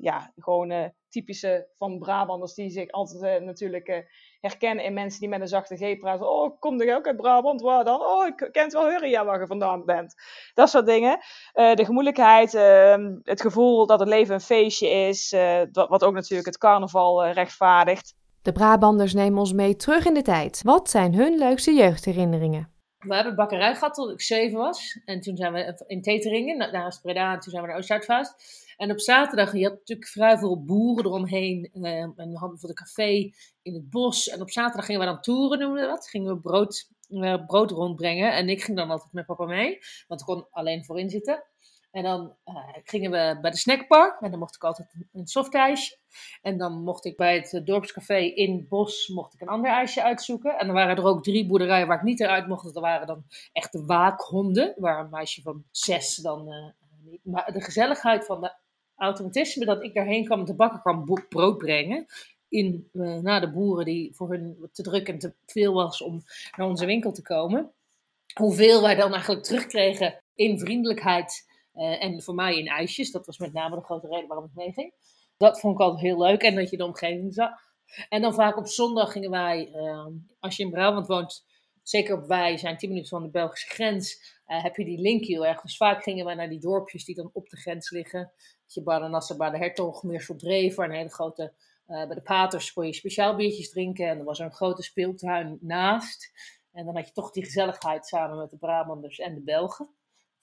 ja, 0.00 0.32
gewoon 0.36 0.92
typische 1.14 1.68
van 1.78 1.98
Brabanders 1.98 2.54
die 2.54 2.70
zich 2.70 2.90
altijd 2.90 3.44
natuurlijk 3.44 4.06
herkennen 4.40 4.84
in 4.84 4.94
mensen 4.94 5.20
die 5.20 5.28
met 5.28 5.40
een 5.40 5.48
zachte 5.48 5.76
G 5.76 5.98
praten. 5.98 6.30
Oh, 6.30 6.60
kom 6.60 6.82
je 6.82 6.94
ook 6.94 7.06
uit 7.06 7.16
Brabant? 7.16 7.60
Waar 7.60 7.84
dan? 7.84 8.00
Oh, 8.00 8.26
ik 8.26 8.48
ken 8.52 8.62
het 8.62 8.72
wel 8.72 9.04
ja, 9.04 9.24
waar 9.24 9.40
je 9.40 9.46
vandaan 9.46 9.84
bent. 9.84 10.14
Dat 10.54 10.70
soort 10.70 10.86
dingen. 10.86 11.18
Uh, 11.54 11.74
de 11.74 11.84
gemoedelijkheid, 11.84 12.54
uh, 12.54 12.96
het 13.22 13.40
gevoel 13.40 13.86
dat 13.86 14.00
het 14.00 14.08
leven 14.08 14.34
een 14.34 14.40
feestje 14.40 14.88
is, 14.88 15.32
uh, 15.32 15.60
wat 15.72 16.04
ook 16.04 16.14
natuurlijk 16.14 16.48
het 16.48 16.58
carnaval 16.58 17.26
rechtvaardigt. 17.26 18.14
De 18.42 18.52
Brabanders 18.52 19.14
nemen 19.14 19.38
ons 19.38 19.52
mee 19.52 19.76
terug 19.76 20.06
in 20.06 20.14
de 20.14 20.22
tijd. 20.22 20.60
Wat 20.62 20.90
zijn 20.90 21.14
hun 21.14 21.38
leukste 21.38 21.72
jeugdherinneringen? 21.72 22.72
We 22.98 23.14
hebben 23.14 23.34
bakkerij 23.34 23.74
gehad 23.74 23.94
tot 23.94 24.10
ik 24.10 24.20
zeven 24.20 24.58
was. 24.58 25.00
En 25.04 25.20
toen 25.20 25.36
zijn 25.36 25.52
we 25.52 25.84
in 25.86 26.02
Teteringen, 26.02 26.72
naast 26.72 27.02
Breda, 27.02 27.32
en 27.32 27.40
toen 27.40 27.50
zijn 27.50 27.62
we 27.62 27.68
naar 27.68 27.78
Oost-Zuidvaast. 27.78 28.63
En 28.76 28.90
op 28.90 29.00
zaterdag, 29.00 29.52
je 29.52 29.64
had 29.64 29.72
natuurlijk 29.72 30.08
vrij 30.08 30.38
veel 30.38 30.64
boeren 30.64 31.04
eromheen. 31.04 31.70
Uh, 31.72 32.00
en 32.00 32.14
we 32.16 32.38
hadden 32.38 32.58
voor 32.58 32.68
de 32.68 32.74
café 32.74 33.30
in 33.62 33.74
het 33.74 33.90
bos. 33.90 34.28
En 34.28 34.40
op 34.40 34.50
zaterdag 34.50 34.84
gingen 34.84 35.00
we 35.00 35.06
dan 35.06 35.20
toeren, 35.20 35.58
noemen 35.58 35.80
we 35.80 35.86
dat. 35.86 36.08
Gingen 36.08 36.34
we 36.34 36.40
brood, 36.40 36.90
uh, 37.08 37.46
brood 37.46 37.70
rondbrengen. 37.70 38.32
En 38.32 38.48
ik 38.48 38.62
ging 38.62 38.76
dan 38.76 38.90
altijd 38.90 39.12
met 39.12 39.26
papa 39.26 39.44
mee, 39.44 39.78
want 40.06 40.20
ik 40.20 40.26
kon 40.26 40.46
alleen 40.50 40.84
voorin 40.84 41.10
zitten. 41.10 41.44
En 41.90 42.02
dan 42.02 42.36
uh, 42.44 42.56
gingen 42.84 43.10
we 43.10 43.38
bij 43.40 43.50
de 43.50 43.56
snackbar. 43.56 44.16
En 44.20 44.30
dan 44.30 44.38
mocht 44.38 44.54
ik 44.54 44.64
altijd 44.64 44.94
een 45.12 45.26
softijsje. 45.26 45.98
En 46.42 46.58
dan 46.58 46.82
mocht 46.82 47.04
ik 47.04 47.16
bij 47.16 47.34
het 47.34 47.66
dorpscafé 47.66 48.16
in 48.18 48.56
het 48.56 48.68
bos 48.68 49.08
mocht 49.08 49.34
ik 49.34 49.40
een 49.40 49.48
ander 49.48 49.70
ijsje 49.70 50.02
uitzoeken. 50.02 50.58
En 50.58 50.66
dan 50.66 50.74
waren 50.74 50.96
er 50.96 51.04
ook 51.04 51.22
drie 51.22 51.46
boerderijen 51.46 51.86
waar 51.86 51.96
ik 51.96 52.02
niet 52.02 52.20
eruit 52.20 52.46
mocht. 52.46 52.64
Dat 52.64 52.82
waren 52.82 53.06
dan 53.06 53.24
echte 53.52 53.84
waakhonden. 53.84 54.74
Waar 54.76 55.00
een 55.00 55.10
meisje 55.10 55.42
van 55.42 55.64
zes 55.70 56.16
dan... 56.16 56.72
Maar 57.22 57.52
de 57.52 57.60
gezelligheid 57.60 58.26
van 58.26 58.40
de 58.40 58.52
automatisme 58.96 59.64
dat 59.64 59.82
ik 59.82 59.94
daarheen 59.94 60.24
kwam 60.24 60.44
te 60.44 60.54
bakken 60.54 60.80
kwam 60.80 61.04
brood 61.28 61.58
brengen. 61.58 62.06
In, 62.48 62.88
uh, 62.92 63.18
naar 63.18 63.40
de 63.40 63.50
boeren 63.50 63.84
die 63.84 64.14
voor 64.14 64.30
hun 64.30 64.68
te 64.72 64.82
druk 64.82 65.08
en 65.08 65.18
te 65.18 65.34
veel 65.46 65.72
was 65.72 66.02
om 66.02 66.22
naar 66.56 66.66
onze 66.66 66.86
winkel 66.86 67.12
te 67.12 67.22
komen. 67.22 67.72
Hoeveel 68.34 68.82
wij 68.82 68.94
dan 68.94 69.12
eigenlijk 69.12 69.44
terugkregen 69.44 70.22
in 70.34 70.58
vriendelijkheid 70.58 71.52
uh, 71.74 72.04
en 72.04 72.22
voor 72.22 72.34
mij 72.34 72.58
in 72.58 72.66
ijsjes. 72.66 73.10
Dat 73.10 73.26
was 73.26 73.38
met 73.38 73.52
name 73.52 73.76
de 73.76 73.82
grote 73.82 74.08
reden 74.08 74.28
waarom 74.28 74.46
ik 74.46 74.54
meeging. 74.54 74.92
Dat 75.36 75.60
vond 75.60 75.74
ik 75.74 75.80
altijd 75.80 76.00
heel 76.00 76.18
leuk 76.18 76.42
en 76.42 76.54
dat 76.54 76.70
je 76.70 76.76
de 76.76 76.84
omgeving 76.84 77.34
zag. 77.34 77.50
En 78.08 78.22
dan 78.22 78.34
vaak 78.34 78.56
op 78.56 78.66
zondag 78.66 79.12
gingen 79.12 79.30
wij, 79.30 79.70
uh, 79.74 80.06
als 80.40 80.56
je 80.56 80.62
in 80.62 80.70
Brabant 80.70 81.06
woont, 81.06 81.44
zeker 81.82 82.16
op 82.16 82.26
wij 82.26 82.56
zijn 82.56 82.76
10 82.76 82.88
minuten 82.88 83.10
van 83.10 83.22
de 83.22 83.28
Belgische 83.28 83.68
grens, 83.68 84.38
uh, 84.46 84.62
heb 84.62 84.76
je 84.76 84.84
die 84.84 85.00
link 85.00 85.24
heel 85.24 85.46
erg. 85.46 85.60
Dus 85.60 85.76
vaak 85.76 86.02
gingen 86.02 86.24
wij 86.24 86.34
naar 86.34 86.48
die 86.48 86.60
dorpjes 86.60 87.04
die 87.04 87.14
dan 87.14 87.30
op 87.32 87.48
de 87.48 87.56
grens 87.56 87.90
liggen 87.90 88.32
je 88.74 88.82
Baranassa 88.82 89.36
bij 89.36 89.50
de 89.50 89.58
Hertog, 89.58 90.02
Meersoldreef, 90.02 90.74
waar 90.74 90.88
een 90.88 90.96
hele 90.96 91.12
grote, 91.12 91.52
uh, 91.88 92.06
bij 92.06 92.14
de 92.14 92.22
Paters 92.22 92.72
kon 92.72 92.86
je 92.86 92.92
speciaal 92.92 93.36
biertjes 93.36 93.70
drinken. 93.70 94.08
En 94.08 94.18
er 94.18 94.24
was 94.24 94.38
een 94.38 94.52
grote 94.52 94.82
speeltuin 94.82 95.58
naast. 95.60 96.32
En 96.72 96.84
dan 96.84 96.96
had 96.96 97.06
je 97.06 97.12
toch 97.12 97.30
die 97.30 97.44
gezelligheid 97.44 98.06
samen 98.06 98.38
met 98.38 98.50
de 98.50 98.56
Brabanders 98.56 99.18
en 99.18 99.34
de 99.34 99.40
Belgen. 99.40 99.88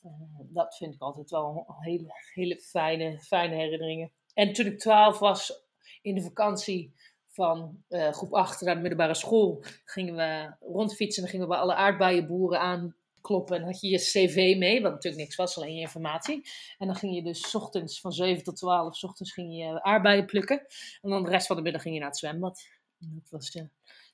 Uh, 0.04 0.12
dat 0.40 0.76
vind 0.76 0.94
ik 0.94 1.02
altijd 1.02 1.30
wel 1.30 1.66
hele, 1.80 2.14
hele 2.34 2.60
fijne, 2.60 3.20
fijne 3.20 3.56
herinneringen. 3.56 4.12
En 4.34 4.54
toen 4.54 4.66
ik 4.66 4.80
twaalf 4.80 5.20
was, 5.20 5.70
in 6.02 6.16
de 6.16 6.22
vakantie 6.22 6.94
van 7.28 7.84
uh, 7.90 8.12
groep 8.12 8.34
8 8.34 8.62
naar 8.62 8.76
de 8.76 8.82
middelbare 8.82 9.14
school, 9.14 9.64
gingen 9.86 10.16
we 10.16 10.54
rondfietsen 10.60 11.24
en 11.24 11.30
gingen 11.30 11.46
we 11.46 11.52
bij 11.52 11.62
alle 11.62 11.76
aardbeienboeren 11.76 12.60
aan 12.60 12.96
kloppen. 13.22 13.58
En 13.58 13.64
had 13.64 13.82
je 13.82 13.90
je 13.90 13.98
cv 13.98 14.56
mee, 14.58 14.82
wat 14.82 14.92
natuurlijk 14.92 15.24
niks 15.24 15.36
was, 15.36 15.58
alleen 15.58 15.76
je 15.76 15.82
informatie. 15.82 16.50
En 16.78 16.88
dan 16.88 16.96
ging 16.96 17.16
je 17.16 17.24
dus 17.24 17.56
ochtends 17.56 18.00
van 18.00 18.12
7 18.12 18.44
tot 18.44 18.56
12, 18.56 18.98
s 18.98 19.04
ochtends 19.04 19.34
ging 19.34 19.58
je 19.58 19.84
aardbeien 19.84 20.26
plukken. 20.26 20.66
En 21.02 21.10
dan 21.10 21.24
de 21.24 21.30
rest 21.30 21.48
van 21.48 21.56
de 21.56 21.62
middag 21.62 21.82
ging 21.82 21.94
je 21.94 22.00
naar 22.00 22.10
het 22.10 22.20
zwembad. 22.20 22.68
Dat 22.98 23.30
was 23.30 23.52
de, 23.52 23.70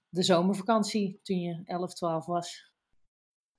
de 0.09 0.23
zomervakantie 0.23 1.19
toen 1.23 1.39
je 1.39 1.61
11, 1.65 1.93
12 1.93 2.25
was. 2.25 2.71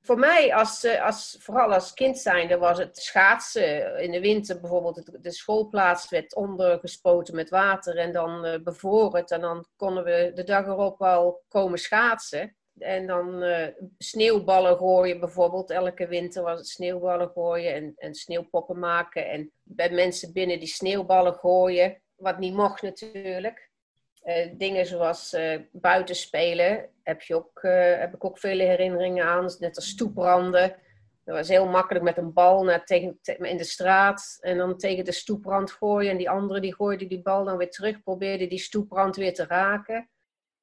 Voor 0.00 0.18
mij, 0.18 0.54
als, 0.54 0.84
eh, 0.84 1.04
als, 1.04 1.36
vooral 1.40 1.72
als 1.72 1.94
kind 1.94 2.18
zijnde, 2.18 2.58
was 2.58 2.78
het 2.78 2.98
schaatsen. 2.98 3.98
In 4.02 4.10
de 4.10 4.20
winter 4.20 4.60
bijvoorbeeld, 4.60 5.22
de 5.22 5.32
schoolplaats 5.32 6.08
werd 6.08 6.34
ondergespoten 6.34 7.34
met 7.34 7.50
water 7.50 7.96
en 7.96 8.12
dan 8.12 8.60
bevroren. 8.64 9.24
En 9.24 9.40
dan 9.40 9.66
konden 9.76 10.04
we 10.04 10.30
de 10.34 10.44
dag 10.44 10.66
erop 10.66 11.02
al 11.02 11.42
komen 11.48 11.78
schaatsen. 11.78 12.56
En 12.78 13.06
dan 13.06 13.42
uh, 13.42 13.66
sneeuwballen 13.98 14.76
gooien 14.76 15.20
bijvoorbeeld. 15.20 15.70
Elke 15.70 16.06
winter 16.06 16.42
was 16.42 16.58
het 16.58 16.68
sneeuwballen 16.68 17.30
gooien 17.30 17.74
en, 17.74 17.92
en 17.96 18.14
sneeuwpoppen 18.14 18.78
maken. 18.78 19.28
En 19.28 19.52
bij 19.62 19.90
mensen 19.90 20.32
binnen 20.32 20.58
die 20.58 20.68
sneeuwballen 20.68 21.34
gooien. 21.34 22.02
Wat 22.16 22.38
niet 22.38 22.54
mocht 22.54 22.82
natuurlijk. 22.82 23.70
Uh, 24.24 24.52
dingen 24.56 24.86
zoals 24.86 25.36
buiten 25.72 26.14
spelen 26.14 26.88
heb, 27.02 27.22
je 27.22 27.34
ook, 27.34 27.62
heb 27.98 28.14
ik 28.14 28.24
ook 28.24 28.38
vele 28.38 28.62
herinneringen 28.62 29.24
aan. 29.24 29.50
Net 29.58 29.76
als 29.76 29.88
stoepranden. 29.88 30.76
Dat 31.24 31.36
was 31.36 31.48
heel 31.48 31.66
makkelijk 31.66 32.04
met 32.04 32.16
een 32.16 32.32
bal 32.32 32.64
naar 32.64 32.84
tegen, 32.84 33.18
in 33.22 33.56
de 33.56 33.64
straat. 33.64 34.38
En 34.40 34.58
dan 34.58 34.76
tegen 34.76 35.04
de 35.04 35.12
stoeprand 35.12 35.72
gooien. 35.72 36.10
En 36.10 36.16
die 36.16 36.30
andere 36.30 36.60
die 36.60 36.74
gooide 36.74 37.06
die 37.06 37.22
bal 37.22 37.44
dan 37.44 37.56
weer 37.56 37.70
terug. 37.70 38.02
Probeerde 38.02 38.46
die 38.46 38.58
stoeprand 38.58 39.16
weer 39.16 39.34
te 39.34 39.46
raken. 39.46 40.08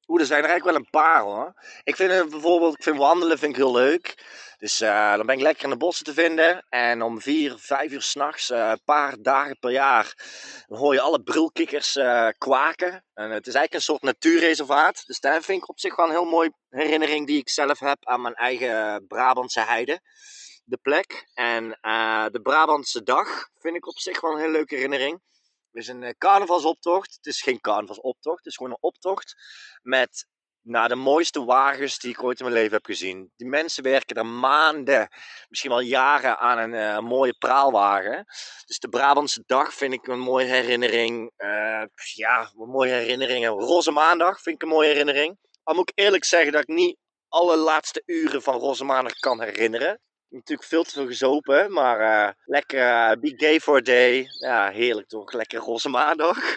Oeh, 0.08 0.20
er 0.20 0.26
zijn 0.26 0.42
er 0.42 0.48
eigenlijk 0.48 0.78
wel 0.78 0.86
een 0.86 1.02
paar 1.02 1.22
hoor. 1.22 1.54
Ik 1.84 1.96
vind 1.96 2.30
bijvoorbeeld, 2.30 2.74
ik 2.74 2.82
vind 2.82 2.96
wandelen 2.96 3.38
vind 3.38 3.50
ik 3.50 3.56
heel 3.56 3.72
leuk. 3.72 4.24
Dus 4.58 4.80
uh, 4.80 5.16
dan 5.16 5.26
ben 5.26 5.36
ik 5.36 5.42
lekker 5.42 5.64
in 5.64 5.70
de 5.70 5.76
bossen 5.76 6.04
te 6.04 6.12
vinden. 6.12 6.66
En 6.68 7.02
om 7.02 7.20
vier, 7.20 7.54
vijf 7.58 7.92
uur 7.92 8.02
s'nachts, 8.02 8.50
uh, 8.50 8.68
een 8.70 8.84
paar 8.84 9.16
dagen 9.20 9.58
per 9.58 9.70
jaar, 9.70 10.14
dan 10.66 10.78
hoor 10.78 10.94
je 10.94 11.00
alle 11.00 11.22
brulkikkers 11.22 11.96
uh, 11.96 12.28
kwaken. 12.38 13.04
En 13.14 13.30
het 13.30 13.46
is 13.46 13.54
eigenlijk 13.54 13.74
een 13.74 13.80
soort 13.80 14.02
natuurreservaat. 14.02 15.06
Dus 15.06 15.20
daar 15.20 15.42
vind 15.42 15.62
ik 15.62 15.68
op 15.68 15.80
zich 15.80 15.96
wel 15.96 16.06
een 16.06 16.12
heel 16.12 16.24
mooie 16.24 16.52
herinnering 16.68 17.26
die 17.26 17.38
ik 17.38 17.48
zelf 17.48 17.78
heb 17.78 17.98
aan 18.00 18.20
mijn 18.20 18.34
eigen 18.34 19.06
Brabantse 19.06 19.60
heide. 19.60 20.00
De 20.64 20.78
plek. 20.82 21.28
En 21.34 21.68
de 22.32 22.40
Brabantse 22.42 23.02
dag 23.02 23.48
vind 23.58 23.76
ik 23.76 23.86
op 23.86 23.98
zich 23.98 24.20
wel 24.20 24.32
een 24.32 24.38
heel 24.38 24.50
leuke 24.50 24.74
herinnering. 24.74 25.20
Is 25.76 25.88
een 25.88 26.14
carnavalsoptocht. 26.18 27.14
Het 27.14 27.26
is 27.26 27.42
geen 27.42 27.60
carnavalsoptocht. 27.60 28.36
Het 28.36 28.46
is 28.46 28.56
gewoon 28.56 28.72
een 28.72 28.78
optocht 28.80 29.34
met 29.82 30.26
nou, 30.66 30.88
de 30.88 30.94
mooiste 30.94 31.44
wagens 31.44 31.98
die 31.98 32.10
ik 32.10 32.22
ooit 32.22 32.38
in 32.38 32.44
mijn 32.44 32.56
leven 32.56 32.76
heb 32.76 32.84
gezien. 32.84 33.32
Die 33.36 33.48
mensen 33.48 33.82
werken 33.82 34.16
er 34.16 34.26
maanden, 34.26 35.08
misschien 35.48 35.70
wel 35.70 35.80
jaren 35.80 36.38
aan 36.38 36.58
een 36.58 36.72
uh, 36.72 36.98
mooie 36.98 37.34
praalwagen. 37.38 38.24
Dus 38.66 38.78
de 38.78 38.88
Brabantse 38.88 39.42
dag 39.46 39.74
vind 39.74 39.92
ik 39.92 40.06
een 40.06 40.18
mooie 40.18 40.46
herinnering. 40.46 41.32
Uh, 41.36 41.82
ja, 42.14 42.50
een 42.56 42.68
mooie 42.68 42.92
herinneringen. 42.92 43.50
Roze 43.50 43.90
Maandag 43.90 44.40
vind 44.40 44.54
ik 44.54 44.62
een 44.62 44.74
mooie 44.74 44.88
herinnering. 44.88 45.38
Al 45.62 45.74
moet 45.74 45.90
ik 45.90 45.98
eerlijk 46.04 46.24
zeggen 46.24 46.52
dat 46.52 46.62
ik 46.62 46.68
niet 46.68 46.96
alle 47.28 47.56
laatste 47.56 48.02
uren 48.06 48.42
van 48.42 48.58
Roze 48.58 48.84
Maandag 48.84 49.12
kan 49.12 49.42
herinneren. 49.42 50.00
Natuurlijk 50.36 50.68
veel 50.68 50.82
te 50.82 50.90
veel 50.90 51.06
gezopen, 51.06 51.72
maar 51.72 52.00
uh, 52.00 52.32
lekker 52.44 52.78
uh, 52.78 53.20
be 53.20 53.32
gay 53.36 53.60
for 53.60 53.76
a 53.76 53.80
day. 53.80 54.26
Ja, 54.38 54.70
heerlijk 54.70 55.08
toch? 55.08 55.32
Lekker 55.32 55.58
roze 55.58 55.88
maandag. 55.88 56.56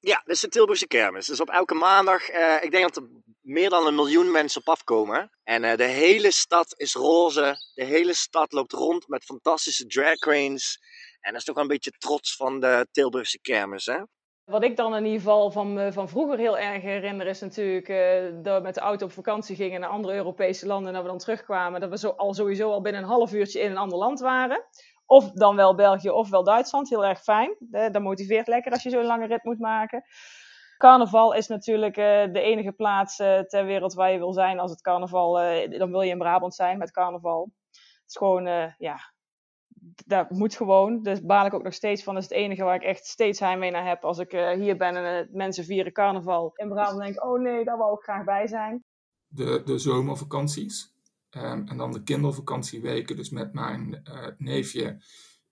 Ja, 0.00 0.22
dit 0.24 0.34
is 0.34 0.40
de 0.40 0.48
Tilburgse 0.48 0.86
kermis. 0.86 1.26
Dus 1.26 1.40
op 1.40 1.48
elke 1.50 1.74
maandag, 1.74 2.30
uh, 2.30 2.62
ik 2.62 2.70
denk 2.70 2.82
dat 2.82 2.96
er 2.96 3.10
meer 3.40 3.70
dan 3.70 3.86
een 3.86 3.94
miljoen 3.94 4.30
mensen 4.30 4.60
op 4.60 4.68
afkomen. 4.68 5.30
En 5.44 5.76
de 5.76 5.84
hele 5.84 6.30
stad 6.30 6.74
is 6.76 6.94
roze. 6.94 7.56
De 7.74 7.84
hele 7.84 8.14
stad 8.14 8.52
loopt 8.52 8.72
rond 8.72 9.08
met 9.08 9.24
fantastische 9.24 9.86
drag 9.86 10.14
queens. 10.14 10.78
En 11.20 11.30
dat 11.30 11.40
is 11.40 11.44
toch 11.44 11.54
wel 11.54 11.64
een 11.64 11.70
beetje 11.70 11.90
trots 11.90 12.36
van 12.36 12.60
de 12.60 12.86
Tilburgse 12.90 13.40
kermis, 13.40 13.86
hè? 13.86 13.98
Wat 14.48 14.64
ik 14.64 14.76
dan 14.76 14.96
in 14.96 15.04
ieder 15.04 15.20
geval 15.20 15.50
van, 15.50 15.92
van 15.92 16.08
vroeger 16.08 16.38
heel 16.38 16.58
erg 16.58 16.82
herinner 16.82 17.26
is 17.26 17.40
natuurlijk 17.40 17.88
uh, 17.88 18.42
dat 18.42 18.56
we 18.56 18.62
met 18.62 18.74
de 18.74 18.80
auto 18.80 19.04
op 19.04 19.12
vakantie 19.12 19.56
gingen 19.56 19.80
naar 19.80 19.90
andere 19.90 20.14
Europese 20.14 20.66
landen 20.66 20.86
en 20.88 20.92
dat 20.92 21.02
we 21.02 21.08
dan 21.08 21.18
terugkwamen. 21.18 21.80
Dat 21.80 21.90
we 21.90 21.98
zo, 21.98 22.08
al 22.08 22.34
sowieso 22.34 22.70
al 22.70 22.80
binnen 22.80 23.02
een 23.02 23.08
half 23.08 23.32
uurtje 23.32 23.60
in 23.60 23.70
een 23.70 23.76
ander 23.76 23.98
land 23.98 24.20
waren. 24.20 24.64
Of 25.06 25.30
dan 25.30 25.56
wel 25.56 25.74
België 25.74 26.10
of 26.10 26.30
wel 26.30 26.44
Duitsland. 26.44 26.88
Heel 26.88 27.04
erg 27.04 27.22
fijn. 27.22 27.56
Dat 27.70 28.02
motiveert 28.02 28.46
lekker 28.46 28.72
als 28.72 28.82
je 28.82 28.90
zo'n 28.90 29.04
lange 29.04 29.26
rit 29.26 29.44
moet 29.44 29.58
maken. 29.58 30.02
Carnaval 30.76 31.34
is 31.34 31.46
natuurlijk 31.46 31.96
uh, 31.96 32.04
de 32.32 32.40
enige 32.40 32.72
plaats 32.72 33.16
ter 33.46 33.64
wereld 33.64 33.94
waar 33.94 34.10
je 34.12 34.18
wil 34.18 34.32
zijn 34.32 34.58
als 34.58 34.70
het 34.70 34.80
carnaval. 34.80 35.32
dan 35.78 35.90
wil 35.90 36.00
je 36.00 36.10
in 36.10 36.18
Brabant 36.18 36.54
zijn 36.54 36.78
met 36.78 36.90
carnaval. 36.90 37.50
Het 37.70 38.06
is 38.06 38.16
gewoon, 38.16 38.74
ja, 38.78 38.98
dat 40.06 40.30
moet 40.30 40.56
gewoon. 40.56 41.02
Dus 41.02 41.22
baal 41.22 41.46
ik 41.46 41.54
ook 41.54 41.62
nog 41.62 41.74
steeds 41.74 42.02
van. 42.02 42.14
Dat 42.14 42.22
is 42.22 42.28
het 42.28 42.38
enige 42.38 42.64
waar 42.64 42.74
ik 42.74 42.82
echt 42.82 43.06
steeds 43.06 43.40
heimwee 43.40 43.70
naar 43.70 43.86
heb. 43.86 44.04
Als 44.04 44.18
ik 44.18 44.32
uh, 44.32 44.50
hier 44.50 44.76
ben 44.76 44.96
en 44.96 45.26
uh, 45.26 45.34
mensen 45.36 45.64
vieren 45.64 45.92
carnaval 45.92 46.52
in 46.54 46.68
Brabant, 46.68 46.98
denk 46.98 47.14
ik, 47.14 47.24
oh 47.24 47.40
nee, 47.40 47.64
daar 47.64 47.76
wil 47.76 47.94
ik 47.94 48.02
graag 48.02 48.24
bij 48.24 48.46
zijn. 48.46 48.84
De, 49.26 49.62
de 49.64 49.78
zomervakanties 49.78 50.94
um, 51.30 51.68
en 51.68 51.76
dan 51.76 51.92
de 51.92 52.02
kindervakantieweken, 52.02 53.16
dus 53.16 53.30
met 53.30 53.52
mijn 53.52 54.00
uh, 54.04 54.26
neefje 54.38 55.02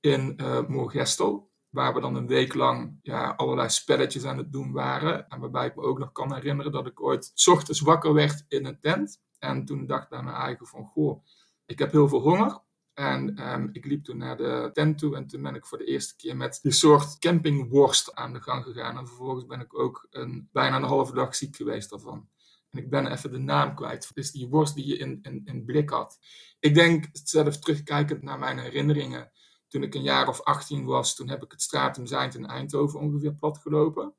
in 0.01 0.41
Moorgestel. 0.69 1.55
Waar 1.71 1.95
we 1.95 2.01
dan 2.01 2.15
een 2.15 2.27
week 2.27 2.55
lang 2.55 2.99
ja, 3.03 3.31
allerlei 3.31 3.69
spelletjes 3.69 4.25
aan 4.25 4.39
het 4.39 4.53
doen 4.53 4.73
waren. 4.73 5.29
En 5.29 5.41
waarbij 5.41 5.67
ik 5.67 5.77
me 5.77 5.83
ook 5.83 5.99
nog 5.99 6.13
kan 6.13 6.35
herinneren 6.35 6.73
dat 6.73 6.87
ik 6.87 7.03
ooit 7.03 7.33
ochtends 7.51 7.81
wakker 7.81 8.13
werd 8.13 8.45
in 8.49 8.67
een 8.67 8.81
tent. 8.81 9.21
En 9.39 9.65
toen 9.65 9.87
dacht 9.87 10.03
ik 10.03 10.09
bij 10.09 10.23
mijn 10.23 10.37
eigen 10.37 10.67
van, 10.67 10.85
goh, 10.85 11.25
ik 11.67 11.79
heb 11.79 11.93
heel 11.93 12.09
veel 12.09 12.21
honger. 12.21 12.65
En 12.97 13.53
um, 13.53 13.69
ik 13.73 13.85
liep 13.85 14.05
toen 14.05 14.17
naar 14.17 14.37
de 14.37 14.71
tent 14.73 14.99
toe 14.99 15.17
en 15.17 15.27
toen 15.27 15.43
ben 15.43 15.55
ik 15.55 15.67
voor 15.67 15.79
de 15.79 15.85
eerste 15.85 16.17
keer 16.17 16.37
met 16.37 16.59
die 16.63 16.73
soort 16.73 17.19
campingworst 17.19 18.15
aan 18.15 18.33
de 18.33 18.41
gang 18.41 18.65
gegaan. 18.65 18.99
En 18.99 19.07
vervolgens 19.07 19.47
ben 19.47 19.61
ik 19.61 19.79
ook 19.79 20.07
een, 20.11 20.49
bijna 20.53 20.77
een 20.77 20.83
halve 20.83 21.15
dag 21.15 21.35
ziek 21.35 21.57
geweest 21.57 21.91
daarvan. 21.91 22.29
En 22.71 22.79
ik 22.79 22.91
ben 22.91 23.13
even 23.13 23.31
de 23.31 23.39
naam 23.39 23.75
kwijt. 23.75 24.09
Het 24.09 24.17
is 24.17 24.31
die 24.31 24.49
worst 24.49 24.75
die 24.75 24.87
je 24.87 24.97
in, 24.97 25.19
in, 25.23 25.43
in 25.45 25.65
blik 25.65 25.91
had. 25.91 26.19
Ik 26.61 26.75
denk, 26.75 27.09
zelf 27.13 27.59
terugkijkend 27.59 28.23
naar 28.23 28.39
mijn 28.39 28.59
herinneringen, 28.59 29.31
toen 29.69 29.83
ik 29.83 29.95
een 29.95 30.03
jaar 30.03 30.29
of 30.29 30.43
18 30.43 30.85
was, 30.85 31.15
toen 31.15 31.29
heb 31.29 31.43
ik 31.43 31.51
het 31.51 31.63
Stratum 31.63 32.07
Zijnd 32.07 32.35
in 32.35 32.47
Eindhoven 32.47 33.01
ongeveer 33.01 33.35
plat 33.35 33.59
gelopen. 33.59 34.15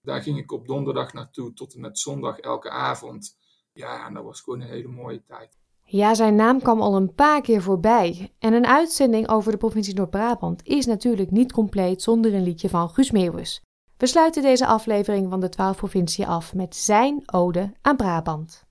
Daar 0.00 0.22
ging 0.22 0.38
ik 0.38 0.52
op 0.52 0.66
donderdag 0.66 1.12
naartoe 1.12 1.52
tot 1.52 1.74
en 1.74 1.80
met 1.80 1.98
zondag 1.98 2.38
elke 2.38 2.70
avond. 2.70 3.38
Ja, 3.72 4.06
en 4.06 4.14
dat 4.14 4.24
was 4.24 4.40
gewoon 4.40 4.60
een 4.60 4.68
hele 4.68 4.88
mooie 4.88 5.22
tijd. 5.24 5.61
Ja, 5.94 6.14
zijn 6.14 6.34
naam 6.34 6.62
kwam 6.62 6.80
al 6.80 6.96
een 6.96 7.14
paar 7.14 7.40
keer 7.40 7.62
voorbij. 7.62 8.32
En 8.38 8.52
een 8.52 8.66
uitzending 8.66 9.28
over 9.28 9.52
de 9.52 9.58
provincie 9.58 9.94
Noord-Brabant 9.94 10.66
is 10.66 10.86
natuurlijk 10.86 11.30
niet 11.30 11.52
compleet 11.52 12.02
zonder 12.02 12.34
een 12.34 12.42
liedje 12.42 12.68
van 12.68 12.88
Guus 12.88 13.10
Meeuwis. 13.10 13.62
We 13.96 14.06
sluiten 14.06 14.42
deze 14.42 14.66
aflevering 14.66 15.30
van 15.30 15.40
de 15.40 15.48
12 15.48 15.76
provincie 15.76 16.26
af 16.26 16.54
met 16.54 16.76
zijn 16.76 17.22
ode 17.32 17.72
aan 17.82 17.96
Brabant. 17.96 18.64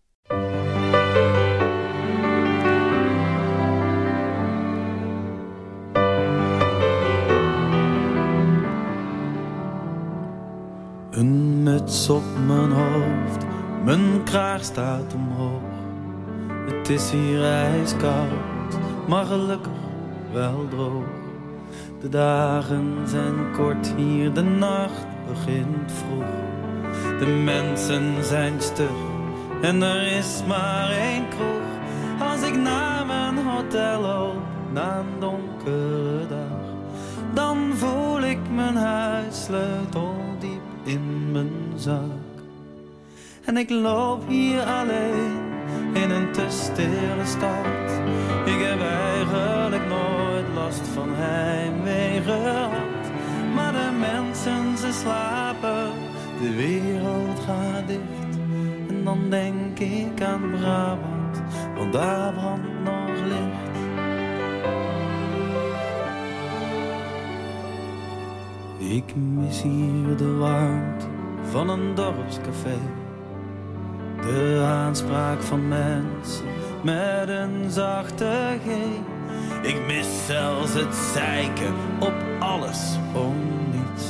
Een 11.12 11.64
muts 11.64 12.10
op 12.10 12.24
mijn 12.48 12.72
hoofd, 12.72 13.46
mijn 13.84 14.24
kraag 14.24 14.64
staat 14.64 15.14
omhoog. 15.14 15.71
Het 16.66 16.90
is 16.90 17.12
hier 17.12 17.44
ijskoud, 17.44 18.78
maar 19.08 19.26
gelukkig 19.26 19.72
wel 20.34 20.68
droog. 20.70 21.20
De 22.02 22.10
dagen 22.10 22.98
zijn 23.06 23.52
kort 23.54 23.94
hier, 23.96 24.34
de 24.34 24.42
nacht 24.42 25.06
begint 25.28 25.92
vroeg. 25.92 26.40
De 27.20 27.26
mensen 27.26 28.24
zijn 28.24 28.62
stug 28.62 29.10
en 29.62 29.82
er 29.82 30.18
is 30.18 30.42
maar 30.48 30.92
één 30.92 31.28
kroeg. 31.30 32.30
Als 32.30 32.42
ik 32.42 32.56
naar 32.56 33.06
mijn 33.06 33.38
hotel 33.38 34.02
loop, 34.02 34.42
na 34.74 34.98
een 34.98 35.20
donkere 35.20 36.28
dag, 36.30 36.60
dan 37.34 37.72
voel 37.74 38.22
ik 38.22 38.40
mijn 38.56 38.76
huissleutel 38.76 40.16
diep 40.40 40.62
in 40.84 41.32
mijn 41.32 41.72
zak. 41.76 42.20
En 43.46 43.58
ik 43.58 43.70
loop 43.70 44.28
hier 44.28 44.64
alleen 44.64 45.51
in 45.94 46.10
een 46.10 46.32
te 46.32 46.46
stille 46.50 47.26
stad. 47.26 47.92
Ik 48.46 48.62
heb 48.62 48.82
eigenlijk 48.82 49.88
nooit 49.88 50.46
last 50.54 50.88
van 50.88 51.10
heimwee 51.14 52.22
gehad. 52.22 53.12
Maar 53.56 53.72
de 53.72 53.90
mensen, 54.00 54.78
ze 54.78 54.92
slapen, 54.92 55.92
de 56.42 56.56
wereld 56.56 57.40
gaat 57.40 57.88
dicht. 57.88 58.38
En 58.90 59.04
dan 59.04 59.30
denk 59.30 59.80
ik 59.80 60.22
aan 60.22 60.52
Brabant, 60.52 61.42
want 61.78 61.94
daar 61.94 62.34
brandt 62.34 62.84
nog 62.84 63.24
licht. 63.24 63.70
Ik 68.92 69.16
mis 69.16 69.62
hier 69.62 70.18
de 70.18 70.36
warmte 70.38 71.06
van 71.52 71.70
een 71.70 71.96
dorpscafé 71.96 72.78
de 74.22 74.64
aanspraak 74.66 75.42
van 75.42 75.68
mensen 75.68 76.46
met 76.82 77.30
een 77.30 77.70
zachte 77.70 78.60
G. 78.66 78.70
Ik 79.68 79.86
mis 79.88 80.08
zelfs 80.26 80.74
het 80.74 80.96
zeiken 81.14 81.74
op 82.00 82.14
alles 82.40 82.98
om 83.14 83.36
niets. 83.72 84.06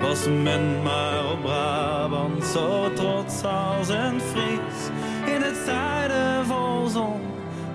Was 0.00 0.26
men 0.42 0.82
maar 0.82 1.30
op 1.32 1.40
Brabant 1.42 2.44
zo 2.44 2.92
trots 2.92 3.44
als 3.44 3.88
een 3.88 4.20
Fries. 4.20 4.90
In 5.34 5.42
het 5.42 5.56
zuiden 5.66 6.46
vol 6.46 6.86
zon 6.88 7.20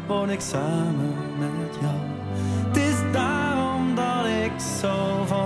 woon 0.08 0.30
ik 0.30 0.42
samen 0.42 1.16
met 1.40 1.78
jou. 1.82 1.96
Het 2.68 2.78
is 2.78 3.12
daarom 3.12 3.96
dat 3.96 4.26
ik 4.26 4.52
zo 4.82 5.24
van 5.26 5.45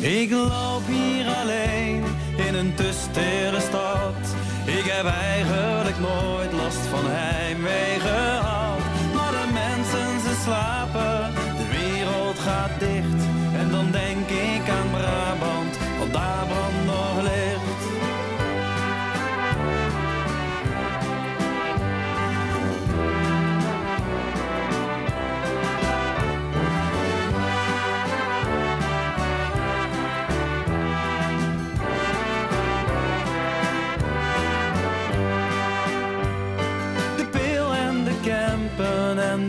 Ik 0.00 0.30
loop 0.30 0.86
hier 0.86 1.26
alleen 1.26 2.04
in 2.46 2.54
een 2.54 2.74
te 2.74 2.92
stad. 3.60 4.14
Ik 4.64 4.84
heb 4.84 5.06
eigenlijk 5.06 5.98
nooit 5.98 6.52
last 6.52 6.86
van 6.90 7.04
heimwee 7.04 8.00
gehad. 8.00 8.78
Maar 9.14 9.32
de 9.32 9.48
mensen 9.52 10.20
ze 10.20 10.40
slapen, 10.44 11.17